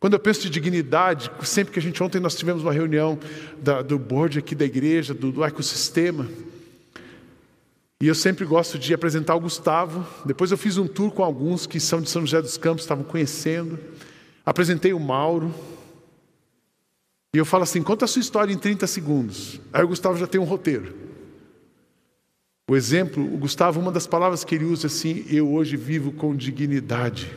Quando 0.00 0.14
eu 0.14 0.20
penso 0.20 0.42
de 0.42 0.50
dignidade, 0.50 1.30
sempre 1.42 1.72
que 1.72 1.78
a 1.78 1.82
gente, 1.82 2.02
ontem 2.02 2.20
nós 2.20 2.34
tivemos 2.34 2.62
uma 2.62 2.72
reunião 2.72 3.18
da, 3.62 3.80
do 3.82 3.98
board 3.98 4.38
aqui 4.38 4.54
da 4.54 4.64
igreja, 4.64 5.14
do, 5.14 5.32
do 5.32 5.44
ecossistema, 5.44 6.28
e 8.02 8.06
eu 8.06 8.14
sempre 8.14 8.44
gosto 8.44 8.78
de 8.78 8.92
apresentar 8.92 9.34
o 9.34 9.40
Gustavo. 9.40 10.06
Depois 10.26 10.50
eu 10.50 10.58
fiz 10.58 10.76
um 10.76 10.86
tour 10.86 11.10
com 11.10 11.24
alguns 11.24 11.66
que 11.66 11.80
são 11.80 12.02
de 12.02 12.10
São 12.10 12.20
José 12.20 12.42
dos 12.42 12.58
Campos, 12.58 12.84
estavam 12.84 13.02
conhecendo. 13.02 13.78
Apresentei 14.44 14.92
o 14.92 15.00
Mauro. 15.00 15.54
E 17.34 17.38
eu 17.38 17.46
falo 17.46 17.62
assim: 17.62 17.82
conta 17.82 18.04
a 18.04 18.08
sua 18.08 18.20
história 18.20 18.52
em 18.52 18.58
30 18.58 18.86
segundos. 18.86 19.58
Aí 19.72 19.82
o 19.82 19.88
Gustavo 19.88 20.18
já 20.18 20.26
tem 20.26 20.38
um 20.38 20.44
roteiro. 20.44 20.94
O 22.66 22.74
exemplo, 22.74 23.22
o 23.22 23.36
Gustavo, 23.36 23.78
uma 23.78 23.92
das 23.92 24.06
palavras 24.06 24.42
que 24.42 24.54
ele 24.54 24.64
usa 24.64 24.86
é 24.86 24.88
assim: 24.88 25.24
eu 25.28 25.52
hoje 25.52 25.76
vivo 25.76 26.12
com 26.12 26.34
dignidade. 26.34 27.30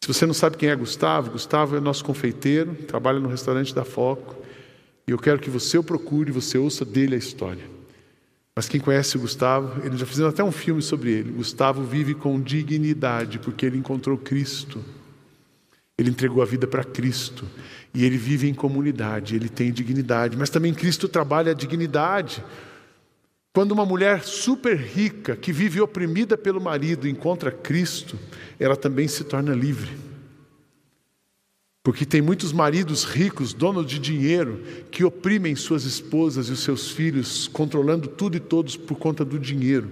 Se 0.00 0.08
você 0.08 0.26
não 0.26 0.34
sabe 0.34 0.56
quem 0.56 0.68
é 0.68 0.76
Gustavo, 0.76 1.30
Gustavo 1.30 1.76
é 1.76 1.80
nosso 1.80 2.04
confeiteiro, 2.04 2.74
trabalha 2.74 3.18
no 3.18 3.28
restaurante 3.28 3.74
da 3.74 3.84
Foco. 3.84 4.36
E 5.06 5.10
eu 5.10 5.18
quero 5.18 5.38
que 5.38 5.48
você 5.48 5.78
o 5.78 5.82
procure, 5.82 6.30
você 6.30 6.58
ouça 6.58 6.84
dele 6.84 7.14
a 7.14 7.18
história. 7.18 7.64
Mas 8.54 8.68
quem 8.68 8.80
conhece 8.80 9.16
o 9.16 9.20
Gustavo, 9.20 9.84
eles 9.84 9.98
já 9.98 10.06
fizeram 10.06 10.28
até 10.28 10.44
um 10.44 10.52
filme 10.52 10.82
sobre 10.82 11.10
ele. 11.10 11.32
Gustavo 11.32 11.82
vive 11.82 12.14
com 12.14 12.40
dignidade 12.40 13.38
porque 13.38 13.66
ele 13.66 13.78
encontrou 13.78 14.16
Cristo. 14.16 14.84
Ele 15.98 16.10
entregou 16.10 16.42
a 16.42 16.46
vida 16.46 16.66
para 16.66 16.84
Cristo. 16.84 17.48
E 17.92 18.04
ele 18.04 18.16
vive 18.16 18.48
em 18.48 18.54
comunidade, 18.54 19.34
ele 19.34 19.48
tem 19.48 19.72
dignidade. 19.72 20.36
Mas 20.36 20.50
também 20.50 20.74
Cristo 20.74 21.08
trabalha 21.08 21.52
a 21.52 21.54
dignidade. 21.54 22.44
Quando 23.54 23.70
uma 23.70 23.86
mulher 23.86 24.24
super 24.24 24.76
rica, 24.76 25.36
que 25.36 25.52
vive 25.52 25.80
oprimida 25.80 26.36
pelo 26.36 26.60
marido, 26.60 27.06
encontra 27.06 27.52
Cristo, 27.52 28.18
ela 28.58 28.74
também 28.74 29.06
se 29.06 29.22
torna 29.22 29.54
livre. 29.54 29.92
Porque 31.80 32.04
tem 32.04 32.20
muitos 32.20 32.52
maridos 32.52 33.04
ricos, 33.04 33.54
donos 33.54 33.86
de 33.86 34.00
dinheiro, 34.00 34.60
que 34.90 35.04
oprimem 35.04 35.54
suas 35.54 35.84
esposas 35.84 36.48
e 36.48 36.52
os 36.52 36.64
seus 36.64 36.90
filhos, 36.90 37.46
controlando 37.46 38.08
tudo 38.08 38.36
e 38.36 38.40
todos 38.40 38.76
por 38.76 38.98
conta 38.98 39.24
do 39.24 39.38
dinheiro. 39.38 39.88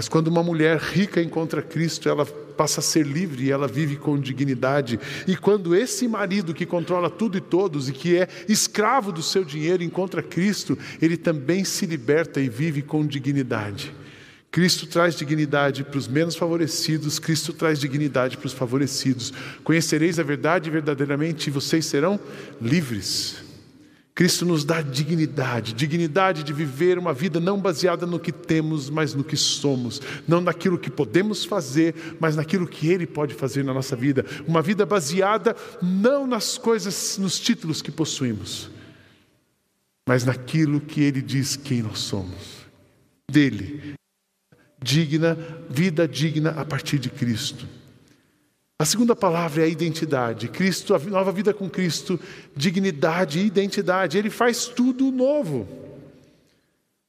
Mas 0.00 0.08
quando 0.08 0.28
uma 0.28 0.42
mulher 0.42 0.78
rica 0.78 1.20
encontra 1.20 1.60
Cristo, 1.60 2.08
ela 2.08 2.24
passa 2.24 2.80
a 2.80 2.82
ser 2.82 3.04
livre 3.04 3.44
e 3.44 3.50
ela 3.50 3.68
vive 3.68 3.96
com 3.96 4.18
dignidade. 4.18 4.98
E 5.28 5.36
quando 5.36 5.76
esse 5.76 6.08
marido 6.08 6.54
que 6.54 6.64
controla 6.64 7.10
tudo 7.10 7.36
e 7.36 7.40
todos 7.42 7.86
e 7.86 7.92
que 7.92 8.16
é 8.16 8.26
escravo 8.48 9.12
do 9.12 9.22
seu 9.22 9.44
dinheiro 9.44 9.82
encontra 9.82 10.22
Cristo, 10.22 10.78
ele 11.02 11.18
também 11.18 11.64
se 11.64 11.84
liberta 11.84 12.40
e 12.40 12.48
vive 12.48 12.80
com 12.80 13.06
dignidade. 13.06 13.94
Cristo 14.50 14.86
traz 14.86 15.14
dignidade 15.14 15.84
para 15.84 15.98
os 15.98 16.08
menos 16.08 16.34
favorecidos, 16.34 17.18
Cristo 17.18 17.52
traz 17.52 17.78
dignidade 17.78 18.38
para 18.38 18.46
os 18.46 18.54
favorecidos. 18.54 19.34
Conhecereis 19.62 20.18
a 20.18 20.22
verdade 20.22 20.70
verdadeiramente 20.70 21.48
e 21.48 21.50
vocês 21.50 21.84
serão 21.84 22.18
livres. 22.58 23.49
Cristo 24.14 24.44
nos 24.44 24.64
dá 24.64 24.82
dignidade, 24.82 25.72
dignidade 25.72 26.42
de 26.42 26.52
viver 26.52 26.98
uma 26.98 27.14
vida 27.14 27.40
não 27.40 27.60
baseada 27.60 28.04
no 28.06 28.18
que 28.18 28.32
temos, 28.32 28.90
mas 28.90 29.14
no 29.14 29.24
que 29.24 29.36
somos, 29.36 30.00
não 30.26 30.40
naquilo 30.40 30.78
que 30.78 30.90
podemos 30.90 31.44
fazer, 31.44 31.94
mas 32.18 32.36
naquilo 32.36 32.66
que 32.66 32.88
Ele 32.88 33.06
pode 33.06 33.34
fazer 33.34 33.64
na 33.64 33.72
nossa 33.72 33.96
vida. 33.96 34.24
Uma 34.46 34.60
vida 34.60 34.84
baseada 34.84 35.56
não 35.80 36.26
nas 36.26 36.58
coisas, 36.58 37.16
nos 37.18 37.38
títulos 37.38 37.80
que 37.80 37.90
possuímos, 37.90 38.70
mas 40.08 40.24
naquilo 40.24 40.80
que 40.80 41.00
Ele 41.00 41.22
diz 41.22 41.56
quem 41.56 41.82
nós 41.82 42.00
somos. 42.00 42.60
Dele 43.30 43.94
digna, 44.82 45.36
vida 45.68 46.08
digna 46.08 46.50
a 46.50 46.64
partir 46.64 46.98
de 46.98 47.10
Cristo. 47.10 47.66
A 48.80 48.84
segunda 48.86 49.14
palavra 49.14 49.60
é 49.60 49.66
a 49.66 49.68
identidade. 49.68 50.48
Cristo, 50.48 50.94
a 50.94 50.98
nova 50.98 51.30
vida 51.30 51.52
com 51.52 51.68
Cristo, 51.68 52.18
dignidade 52.56 53.38
e 53.38 53.44
identidade. 53.44 54.16
Ele 54.16 54.30
faz 54.30 54.64
tudo 54.64 55.12
novo. 55.12 55.68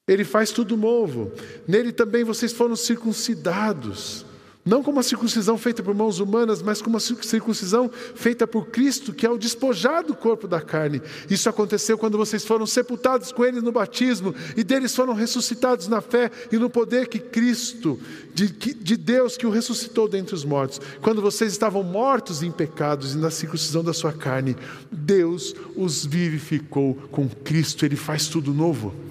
Ele 0.05 0.25
faz 0.25 0.51
tudo 0.51 0.75
novo. 0.75 1.31
Nele 1.65 1.93
também 1.93 2.25
vocês 2.25 2.51
foram 2.51 2.75
circuncidados. 2.75 4.25
Não 4.63 4.83
como 4.83 4.97
uma 4.97 5.03
circuncisão 5.03 5.57
feita 5.57 5.81
por 5.81 5.95
mãos 5.95 6.19
humanas, 6.19 6.61
mas 6.61 6.81
como 6.81 6.95
uma 6.95 6.99
circuncisão 6.99 7.89
feita 8.13 8.45
por 8.45 8.67
Cristo, 8.67 9.11
que 9.11 9.25
é 9.25 9.29
o 9.29 9.37
despojar 9.37 10.03
do 10.03 10.15
corpo 10.15 10.47
da 10.47 10.61
carne. 10.61 11.01
Isso 11.29 11.49
aconteceu 11.49 11.97
quando 11.97 12.17
vocês 12.17 12.45
foram 12.45 12.67
sepultados 12.67 13.31
com 13.31 13.43
Ele 13.43 13.59
no 13.59 13.71
batismo, 13.71 14.35
e 14.55 14.63
deles 14.63 14.95
foram 14.95 15.13
ressuscitados 15.13 15.87
na 15.87 15.99
fé 15.99 16.29
e 16.51 16.57
no 16.57 16.69
poder 16.69 17.07
que 17.07 17.17
Cristo, 17.17 17.99
de, 18.35 18.49
de 18.49 18.97
Deus, 18.97 19.35
que 19.35 19.47
o 19.47 19.51
ressuscitou 19.51 20.07
dentre 20.07 20.35
os 20.35 20.45
mortos. 20.45 20.79
Quando 21.01 21.23
vocês 21.23 21.51
estavam 21.51 21.81
mortos 21.81 22.43
em 22.43 22.51
pecados 22.51 23.15
e 23.15 23.17
na 23.17 23.31
circuncisão 23.31 23.83
da 23.83 23.93
sua 23.93 24.13
carne, 24.13 24.55
Deus 24.91 25.55
os 25.75 26.05
vivificou 26.05 26.93
com 27.11 27.27
Cristo, 27.27 27.83
Ele 27.83 27.95
faz 27.95 28.27
tudo 28.27 28.53
novo. 28.53 29.10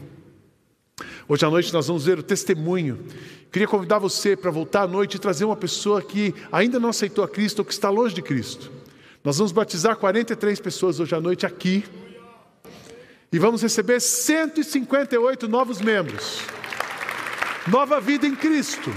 Hoje 1.30 1.46
à 1.46 1.48
noite 1.48 1.72
nós 1.72 1.86
vamos 1.86 2.06
ver 2.06 2.18
o 2.18 2.24
testemunho 2.24 3.06
Queria 3.52 3.68
convidar 3.68 4.00
você 4.00 4.36
para 4.36 4.50
voltar 4.50 4.82
à 4.82 4.86
noite 4.88 5.14
e 5.14 5.18
trazer 5.20 5.44
uma 5.44 5.54
pessoa 5.54 6.02
que 6.02 6.34
ainda 6.50 6.80
não 6.80 6.88
aceitou 6.88 7.22
a 7.22 7.28
Cristo 7.28 7.60
ou 7.60 7.64
que 7.64 7.72
está 7.72 7.88
longe 7.88 8.12
de 8.12 8.20
Cristo. 8.20 8.70
Nós 9.22 9.38
vamos 9.38 9.52
batizar 9.52 9.96
43 9.96 10.58
pessoas 10.58 10.98
hoje 10.98 11.14
à 11.14 11.20
noite 11.20 11.46
aqui. 11.46 11.84
E 13.32 13.38
vamos 13.38 13.62
receber 13.62 14.00
158 14.00 15.46
novos 15.48 15.80
membros. 15.80 16.40
Nova 17.68 18.00
vida 18.00 18.26
em 18.26 18.34
Cristo. 18.34 18.90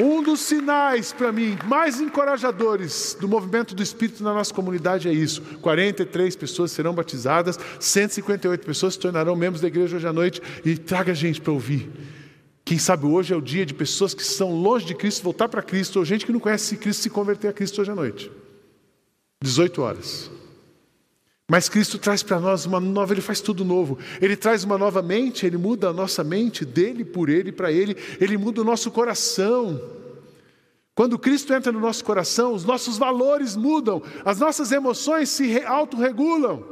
Um 0.00 0.22
dos 0.22 0.40
sinais 0.40 1.12
para 1.12 1.32
mim 1.32 1.58
mais 1.66 2.00
encorajadores 2.00 3.16
do 3.20 3.26
movimento 3.26 3.74
do 3.74 3.82
Espírito 3.82 4.22
na 4.22 4.32
nossa 4.32 4.54
comunidade 4.54 5.08
é 5.08 5.12
isso: 5.12 5.42
43 5.60 6.36
pessoas 6.36 6.70
serão 6.70 6.94
batizadas, 6.94 7.58
158 7.80 8.64
pessoas 8.64 8.94
se 8.94 9.00
tornarão 9.00 9.34
membros 9.34 9.60
da 9.60 9.66
igreja 9.66 9.96
hoje 9.96 10.06
à 10.06 10.12
noite 10.12 10.40
e 10.64 10.76
traga 10.76 11.12
gente 11.14 11.40
para 11.40 11.52
ouvir. 11.52 11.90
Quem 12.64 12.78
sabe 12.78 13.06
hoje 13.06 13.32
é 13.32 13.36
o 13.36 13.40
dia 13.40 13.64
de 13.64 13.74
pessoas 13.74 14.12
que 14.14 14.22
estão 14.22 14.52
longe 14.52 14.84
de 14.84 14.94
Cristo 14.94 15.24
voltar 15.24 15.48
para 15.48 15.62
Cristo, 15.62 15.98
ou 15.98 16.04
gente 16.04 16.26
que 16.26 16.32
não 16.32 16.38
conhece 16.38 16.76
Cristo 16.76 17.02
se 17.02 17.10
converter 17.10 17.48
a 17.48 17.52
Cristo 17.52 17.80
hoje 17.80 17.90
à 17.90 17.94
noite. 17.94 18.30
18 19.42 19.82
horas. 19.82 20.30
Mas 21.50 21.66
Cristo 21.66 21.98
traz 21.98 22.22
para 22.22 22.38
nós 22.38 22.66
uma 22.66 22.78
nova, 22.78 23.14
Ele 23.14 23.22
faz 23.22 23.40
tudo 23.40 23.64
novo. 23.64 23.98
Ele 24.20 24.36
traz 24.36 24.64
uma 24.64 24.76
nova 24.76 25.00
mente, 25.00 25.46
Ele 25.46 25.56
muda 25.56 25.88
a 25.88 25.92
nossa 25.94 26.22
mente, 26.22 26.62
dele, 26.62 27.06
por 27.06 27.30
Ele, 27.30 27.50
para 27.50 27.72
Ele. 27.72 27.96
Ele 28.20 28.36
muda 28.36 28.60
o 28.60 28.64
nosso 28.64 28.90
coração. 28.90 29.80
Quando 30.94 31.18
Cristo 31.18 31.54
entra 31.54 31.72
no 31.72 31.80
nosso 31.80 32.04
coração, 32.04 32.52
os 32.52 32.66
nossos 32.66 32.98
valores 32.98 33.56
mudam, 33.56 34.02
as 34.26 34.38
nossas 34.38 34.72
emoções 34.72 35.30
se 35.30 35.62
autorregulam. 35.64 36.62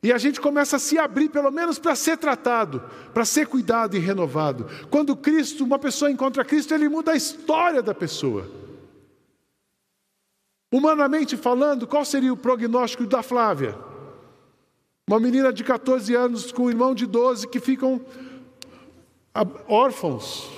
E 0.00 0.12
a 0.12 0.18
gente 0.18 0.40
começa 0.40 0.76
a 0.76 0.78
se 0.78 0.96
abrir, 0.96 1.28
pelo 1.28 1.50
menos 1.50 1.78
para 1.78 1.96
ser 1.96 2.18
tratado, 2.18 2.82
para 3.12 3.24
ser 3.24 3.48
cuidado 3.48 3.96
e 3.96 4.00
renovado. 4.00 4.66
Quando 4.90 5.16
Cristo, 5.16 5.64
uma 5.64 5.78
pessoa 5.78 6.10
encontra 6.10 6.44
Cristo, 6.44 6.72
ele 6.72 6.88
muda 6.88 7.12
a 7.12 7.16
história 7.16 7.82
da 7.82 7.94
pessoa. 7.94 8.61
Humanamente 10.72 11.36
falando, 11.36 11.86
qual 11.86 12.02
seria 12.02 12.32
o 12.32 12.36
prognóstico 12.36 13.06
da 13.06 13.22
Flávia? 13.22 13.76
Uma 15.06 15.20
menina 15.20 15.52
de 15.52 15.62
14 15.62 16.14
anos 16.14 16.50
com 16.50 16.62
um 16.62 16.70
irmão 16.70 16.94
de 16.94 17.04
12 17.04 17.46
que 17.48 17.60
ficam 17.60 18.00
órfãos. 19.68 20.48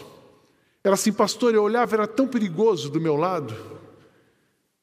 Ela 0.84 0.94
assim, 0.94 1.12
pastor, 1.12 1.52
eu 1.52 1.64
olhava, 1.64 1.96
era 1.96 2.06
tão 2.06 2.28
perigoso 2.28 2.88
do 2.90 3.00
meu 3.00 3.16
lado, 3.16 3.56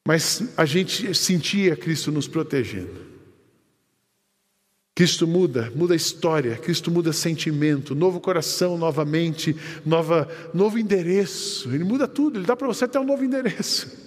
mas 0.06 0.52
a 0.54 0.66
gente 0.66 1.14
sentia 1.14 1.76
Cristo 1.76 2.12
nos 2.12 2.28
protegendo. 2.28 3.12
Cristo 4.94 5.26
muda, 5.26 5.72
muda 5.74 5.94
a 5.94 5.96
história, 5.96 6.56
Cristo 6.56 6.90
muda 6.90 7.10
sentimento, 7.10 7.94
novo 7.94 8.20
coração 8.20 8.76
novamente, 8.76 9.56
nova, 9.86 10.28
novo 10.52 10.78
endereço. 10.78 11.72
Ele 11.72 11.84
muda 11.84 12.06
tudo, 12.06 12.38
ele 12.38 12.46
dá 12.46 12.54
para 12.54 12.66
você 12.66 12.84
até 12.84 13.00
um 13.00 13.04
novo 13.04 13.24
endereço. 13.24 14.01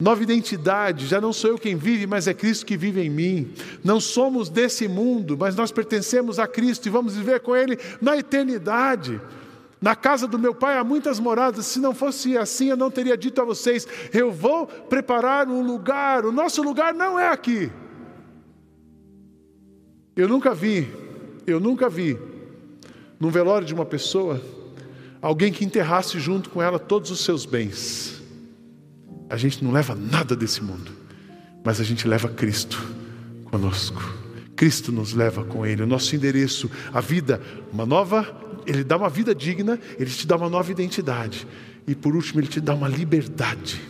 Nova 0.00 0.22
identidade, 0.22 1.08
já 1.08 1.20
não 1.20 1.32
sou 1.32 1.50
eu 1.50 1.58
quem 1.58 1.74
vive, 1.74 2.06
mas 2.06 2.28
é 2.28 2.34
Cristo 2.34 2.64
que 2.64 2.76
vive 2.76 3.00
em 3.00 3.10
mim. 3.10 3.52
Não 3.82 3.98
somos 3.98 4.48
desse 4.48 4.86
mundo, 4.86 5.36
mas 5.36 5.56
nós 5.56 5.72
pertencemos 5.72 6.38
a 6.38 6.46
Cristo 6.46 6.86
e 6.86 6.90
vamos 6.90 7.16
viver 7.16 7.40
com 7.40 7.56
Ele 7.56 7.76
na 8.00 8.16
eternidade. 8.16 9.20
Na 9.80 9.96
casa 9.96 10.28
do 10.28 10.38
meu 10.38 10.54
pai 10.54 10.78
há 10.78 10.84
muitas 10.84 11.18
moradas, 11.18 11.66
se 11.66 11.80
não 11.80 11.92
fosse 11.92 12.38
assim, 12.38 12.68
eu 12.68 12.76
não 12.76 12.92
teria 12.92 13.16
dito 13.16 13.40
a 13.40 13.44
vocês: 13.44 13.88
eu 14.12 14.30
vou 14.30 14.68
preparar 14.68 15.48
um 15.48 15.62
lugar, 15.62 16.24
o 16.24 16.30
nosso 16.30 16.62
lugar 16.62 16.94
não 16.94 17.18
é 17.18 17.30
aqui. 17.30 17.68
Eu 20.14 20.28
nunca 20.28 20.54
vi, 20.54 20.88
eu 21.44 21.58
nunca 21.58 21.88
vi, 21.88 22.16
num 23.18 23.30
velório 23.30 23.66
de 23.66 23.74
uma 23.74 23.84
pessoa, 23.84 24.40
alguém 25.20 25.52
que 25.52 25.64
enterrasse 25.64 26.20
junto 26.20 26.50
com 26.50 26.62
ela 26.62 26.78
todos 26.78 27.10
os 27.10 27.24
seus 27.24 27.44
bens. 27.44 28.17
A 29.28 29.36
gente 29.36 29.62
não 29.62 29.70
leva 29.70 29.94
nada 29.94 30.34
desse 30.34 30.62
mundo, 30.62 30.90
mas 31.64 31.80
a 31.80 31.84
gente 31.84 32.08
leva 32.08 32.28
Cristo 32.28 32.82
conosco. 33.44 34.02
Cristo 34.56 34.90
nos 34.90 35.12
leva 35.12 35.44
com 35.44 35.64
Ele, 35.64 35.82
o 35.82 35.86
nosso 35.86 36.16
endereço, 36.16 36.70
a 36.92 37.00
vida, 37.00 37.40
uma 37.72 37.86
nova, 37.86 38.26
Ele 38.66 38.82
dá 38.82 38.96
uma 38.96 39.08
vida 39.08 39.34
digna, 39.34 39.78
Ele 39.98 40.10
te 40.10 40.26
dá 40.26 40.36
uma 40.36 40.48
nova 40.48 40.70
identidade, 40.70 41.46
e 41.86 41.94
por 41.94 42.14
último, 42.14 42.40
Ele 42.40 42.48
te 42.48 42.60
dá 42.60 42.74
uma 42.74 42.88
liberdade. 42.88 43.80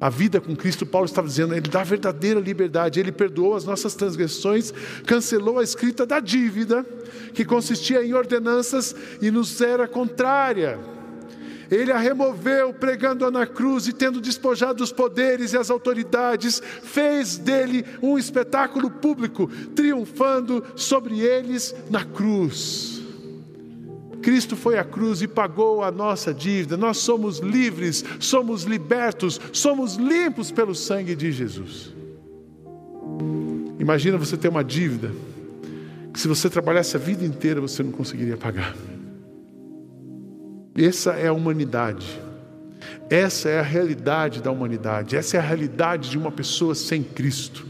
A 0.00 0.10
vida 0.10 0.40
com 0.40 0.54
Cristo, 0.54 0.84
Paulo 0.84 1.06
estava 1.06 1.26
dizendo, 1.26 1.54
ele 1.54 1.66
dá 1.68 1.82
verdadeira 1.82 2.38
liberdade. 2.38 3.00
Ele 3.00 3.10
perdoou 3.10 3.54
as 3.54 3.64
nossas 3.64 3.94
transgressões, 3.94 4.70
cancelou 5.06 5.58
a 5.58 5.62
escrita 5.62 6.04
da 6.04 6.20
dívida, 6.20 6.84
que 7.32 7.42
consistia 7.42 8.04
em 8.04 8.12
ordenanças 8.12 8.94
e 9.22 9.30
nos 9.30 9.58
era 9.62 9.88
contrária. 9.88 10.78
Ele 11.70 11.92
a 11.92 11.98
removeu, 11.98 12.72
pregando-a 12.72 13.30
na 13.30 13.46
cruz 13.46 13.86
e 13.86 13.92
tendo 13.92 14.20
despojado 14.20 14.82
os 14.82 14.92
poderes 14.92 15.52
e 15.52 15.56
as 15.56 15.70
autoridades, 15.70 16.62
fez 16.82 17.36
dele 17.36 17.84
um 18.02 18.18
espetáculo 18.18 18.90
público, 18.90 19.48
triunfando 19.74 20.64
sobre 20.76 21.20
eles 21.20 21.74
na 21.90 22.04
cruz. 22.04 23.02
Cristo 24.24 24.56
foi 24.56 24.78
à 24.78 24.84
cruz 24.84 25.20
e 25.20 25.28
pagou 25.28 25.84
a 25.84 25.90
nossa 25.90 26.32
dívida. 26.32 26.78
Nós 26.78 26.96
somos 26.96 27.40
livres, 27.40 28.02
somos 28.18 28.62
libertos, 28.62 29.38
somos 29.52 29.96
limpos 29.96 30.50
pelo 30.50 30.74
sangue 30.74 31.14
de 31.14 31.30
Jesus. 31.30 31.92
Imagina 33.78 34.16
você 34.16 34.34
ter 34.34 34.48
uma 34.48 34.64
dívida 34.64 35.12
que 36.10 36.18
se 36.18 36.26
você 36.26 36.48
trabalhasse 36.48 36.96
a 36.96 36.98
vida 36.98 37.22
inteira 37.22 37.60
você 37.60 37.82
não 37.82 37.92
conseguiria 37.92 38.36
pagar. 38.36 38.74
Essa 40.76 41.12
é 41.12 41.28
a 41.28 41.32
humanidade. 41.32 42.20
Essa 43.08 43.48
é 43.48 43.60
a 43.60 43.62
realidade 43.62 44.42
da 44.42 44.50
humanidade. 44.50 45.16
Essa 45.16 45.36
é 45.36 45.40
a 45.40 45.42
realidade 45.42 46.10
de 46.10 46.18
uma 46.18 46.32
pessoa 46.32 46.74
sem 46.74 47.02
Cristo. 47.02 47.66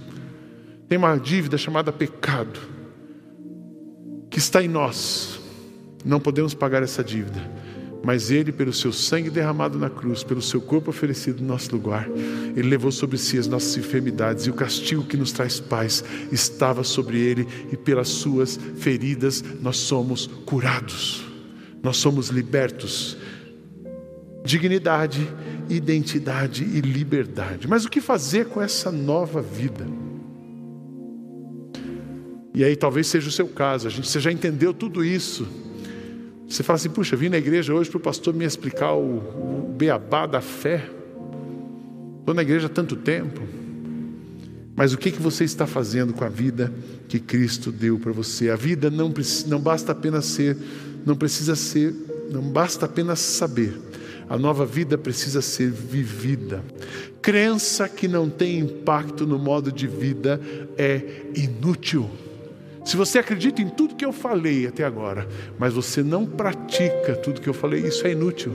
Tem 0.89 0.99
uma 0.99 1.17
dívida 1.17 1.59
chamada 1.59 1.93
pecado 1.93 2.61
que 4.31 4.39
está 4.39 4.63
em 4.63 4.69
nós 4.69 5.41
não 6.05 6.21
podemos 6.21 6.53
pagar 6.53 6.83
essa 6.83 7.03
dívida, 7.03 7.41
mas 8.05 8.31
Ele, 8.31 8.53
pelo 8.53 8.73
seu 8.73 8.93
sangue 8.93 9.31
derramado 9.31 9.79
na 9.79 9.89
cruz, 9.89 10.23
pelo 10.23 10.43
seu 10.43 10.61
corpo 10.61 10.91
oferecido 10.91 11.41
no 11.41 11.49
nosso 11.49 11.75
lugar, 11.75 12.07
Ele 12.55 12.69
levou 12.69 12.93
sobre 12.93 13.17
si 13.17 13.39
as 13.39 13.47
nossas 13.47 13.77
enfermidades 13.79 14.45
e 14.45 14.51
o 14.51 14.55
castigo 14.55 15.05
que 15.05 15.17
nos 15.17 15.33
traz 15.33 15.59
paz 15.59 16.05
estava 16.31 16.85
sobre 16.85 17.19
Ele 17.19 17.49
e 17.73 17.77
pelas 17.77 18.09
suas 18.09 18.61
feridas 18.77 19.43
nós 19.63 19.79
somos 19.79 20.27
curados, 20.45 21.25
nós 21.85 21.99
somos 21.99 22.31
libertos. 22.31 23.17
Dignidade, 24.43 25.29
identidade 25.69 26.65
e 26.65 26.81
liberdade. 26.81 27.69
Mas 27.69 27.85
o 27.85 27.91
que 27.91 28.01
fazer 28.01 28.47
com 28.47 28.61
essa 28.61 28.91
nova 28.91 29.43
vida? 29.43 29.87
E 32.55 32.65
aí 32.65 32.75
talvez 32.75 33.07
seja 33.07 33.29
o 33.29 33.33
seu 33.33 33.49
caso, 33.49 33.87
a 33.87 33.91
gente, 33.91 34.09
você 34.09 34.19
já 34.19 34.33
entendeu 34.33 34.73
tudo 34.73 35.05
isso. 35.05 35.47
Você 36.49 36.63
fala 36.63 36.77
assim, 36.77 36.89
puxa, 36.89 37.17
vim 37.17 37.29
na 37.29 37.37
igreja 37.37 37.75
hoje 37.75 37.91
para 37.91 37.99
o 37.99 38.01
pastor 38.01 38.33
me 38.33 38.45
explicar 38.45 38.95
o, 38.95 39.19
o 39.19 39.75
beabá 39.77 40.27
da 40.27 40.41
fé. 40.41 40.89
Estou 42.21 42.35
na 42.35 42.43
igreja 42.43 42.67
há 42.67 42.71
tanto 42.71 42.97
tempo. 42.97 43.43
Mas 44.77 44.93
o 44.93 44.99
que, 44.99 45.11
que 45.11 45.21
você 45.21 45.45
está 45.45 45.67
fazendo 45.67 46.13
com 46.13 46.25
a 46.25 46.29
vida 46.29 46.73
que 47.09 47.19
Cristo 47.19 47.71
deu 47.71 47.99
para 47.99 48.13
você? 48.13 48.51
A 48.51 48.57
vida 48.57 48.91
não, 48.91 49.13
não 49.47 49.61
basta 49.61 49.93
apenas 49.93 50.25
ser, 50.27 50.57
não 51.05 51.17
precisa 51.17 51.55
ser, 51.55 51.95
não 52.31 52.43
basta 52.43 52.87
apenas 52.87 53.21
saber. 53.21 53.79
A 54.29 54.39
nova 54.39 54.65
vida 54.65 54.97
precisa 54.97 55.43
ser 55.43 55.71
vivida. 55.71 56.65
Crença 57.21 57.89
que 57.89 58.09
não 58.09 58.29
tem 58.29 58.59
impacto 58.59 59.27
no 59.27 59.39
modo 59.39 59.71
de 59.71 59.87
vida 59.87 60.41
é 60.79 61.23
inútil. 61.35 62.11
Se 62.85 62.97
você 62.99 63.19
acredita 63.19 63.63
em 63.63 63.69
tudo 63.69 63.95
que 63.95 64.05
eu 64.05 64.13
falei 64.13 64.67
até 64.67 64.85
agora, 64.85 65.27
mas 65.59 65.73
você 65.73 66.03
não 66.03 66.27
pratica 66.27 67.15
tudo 67.15 67.41
que 67.41 67.49
eu 67.49 67.55
falei, 67.55 67.81
isso 67.81 68.07
é 68.07 68.13
inútil. 68.13 68.53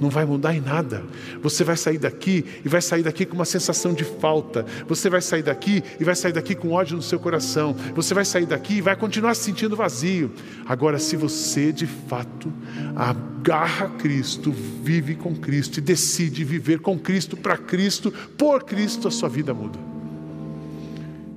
Não 0.00 0.08
vai 0.08 0.24
mudar 0.24 0.54
em 0.54 0.62
nada. 0.62 1.04
Você 1.42 1.62
vai 1.62 1.76
sair 1.76 1.98
daqui 1.98 2.44
e 2.64 2.68
vai 2.68 2.80
sair 2.80 3.02
daqui 3.02 3.26
com 3.26 3.34
uma 3.34 3.44
sensação 3.44 3.92
de 3.92 4.02
falta. 4.02 4.64
Você 4.88 5.10
vai 5.10 5.20
sair 5.20 5.42
daqui 5.42 5.82
e 6.00 6.04
vai 6.04 6.14
sair 6.14 6.32
daqui 6.32 6.54
com 6.54 6.72
ódio 6.72 6.96
no 6.96 7.02
seu 7.02 7.20
coração. 7.20 7.76
Você 7.94 8.14
vai 8.14 8.24
sair 8.24 8.46
daqui 8.46 8.78
e 8.78 8.80
vai 8.80 8.96
continuar 8.96 9.34
se 9.34 9.44
sentindo 9.44 9.76
vazio. 9.76 10.32
Agora, 10.66 10.98
se 10.98 11.14
você 11.16 11.70
de 11.70 11.86
fato 11.86 12.50
agarra 12.96 13.90
Cristo, 13.98 14.50
vive 14.82 15.14
com 15.14 15.36
Cristo 15.36 15.78
e 15.78 15.82
decide 15.82 16.44
viver 16.44 16.80
com 16.80 16.98
Cristo, 16.98 17.36
para 17.36 17.58
Cristo, 17.58 18.10
por 18.38 18.64
Cristo, 18.64 19.06
a 19.06 19.10
sua 19.10 19.28
vida 19.28 19.52
muda. 19.52 19.89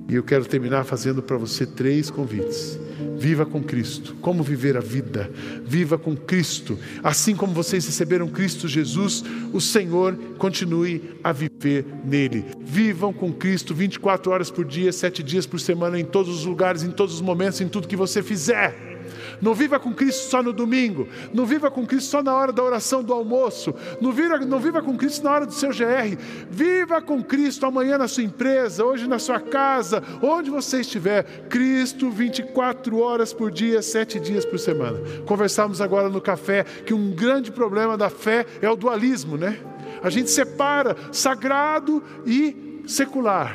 E 0.08 0.14
eu 0.14 0.22
quero 0.22 0.44
terminar 0.44 0.84
fazendo 0.84 1.22
para 1.22 1.36
você 1.36 1.64
três 1.66 2.10
convites. 2.10 2.78
Viva 3.16 3.46
com 3.46 3.62
Cristo. 3.62 4.14
Como 4.20 4.42
viver 4.42 4.76
a 4.76 4.80
vida? 4.80 5.30
Viva 5.64 5.96
com 5.96 6.14
Cristo. 6.14 6.78
Assim 7.02 7.34
como 7.34 7.54
vocês 7.54 7.86
receberam 7.86 8.28
Cristo 8.28 8.68
Jesus, 8.68 9.24
o 9.52 9.60
Senhor 9.60 10.14
continue 10.36 11.18
a 11.22 11.32
viver 11.32 11.86
nele. 12.04 12.44
Vivam 12.60 13.12
com 13.12 13.32
Cristo 13.32 13.74
24 13.74 14.30
horas 14.30 14.50
por 14.50 14.64
dia, 14.64 14.92
sete 14.92 15.22
dias 15.22 15.46
por 15.46 15.58
semana, 15.58 15.98
em 15.98 16.04
todos 16.04 16.34
os 16.34 16.44
lugares, 16.44 16.82
em 16.82 16.90
todos 16.90 17.14
os 17.14 17.20
momentos, 17.20 17.60
em 17.60 17.68
tudo 17.68 17.88
que 17.88 17.96
você 17.96 18.22
fizer. 18.22 18.93
Não 19.44 19.52
viva 19.52 19.78
com 19.78 19.92
Cristo 19.92 20.30
só 20.30 20.42
no 20.42 20.54
domingo. 20.54 21.06
Não 21.34 21.44
viva 21.44 21.70
com 21.70 21.86
Cristo 21.86 22.08
só 22.08 22.22
na 22.22 22.34
hora 22.34 22.50
da 22.50 22.62
oração 22.62 23.04
do 23.04 23.12
almoço. 23.12 23.74
Não 24.00 24.10
viva, 24.10 24.38
não 24.38 24.58
viva 24.58 24.80
com 24.80 24.96
Cristo 24.96 25.22
na 25.22 25.32
hora 25.32 25.44
do 25.44 25.52
seu 25.52 25.68
GR. 25.68 26.16
Viva 26.48 27.02
com 27.02 27.22
Cristo 27.22 27.66
amanhã 27.66 27.98
na 27.98 28.08
sua 28.08 28.22
empresa, 28.22 28.82
hoje 28.82 29.06
na 29.06 29.18
sua 29.18 29.38
casa, 29.38 30.02
onde 30.22 30.50
você 30.50 30.80
estiver. 30.80 31.24
Cristo 31.50 32.10
24 32.10 32.98
horas 32.98 33.34
por 33.34 33.50
dia, 33.50 33.82
sete 33.82 34.18
dias 34.18 34.46
por 34.46 34.58
semana. 34.58 34.98
Conversamos 35.26 35.82
agora 35.82 36.08
no 36.08 36.22
café 36.22 36.64
que 36.64 36.94
um 36.94 37.10
grande 37.10 37.52
problema 37.52 37.98
da 37.98 38.08
fé 38.08 38.46
é 38.62 38.70
o 38.70 38.76
dualismo, 38.76 39.36
né? 39.36 39.58
A 40.02 40.08
gente 40.08 40.30
separa 40.30 40.96
sagrado 41.12 42.02
e 42.24 42.82
secular. 42.86 43.54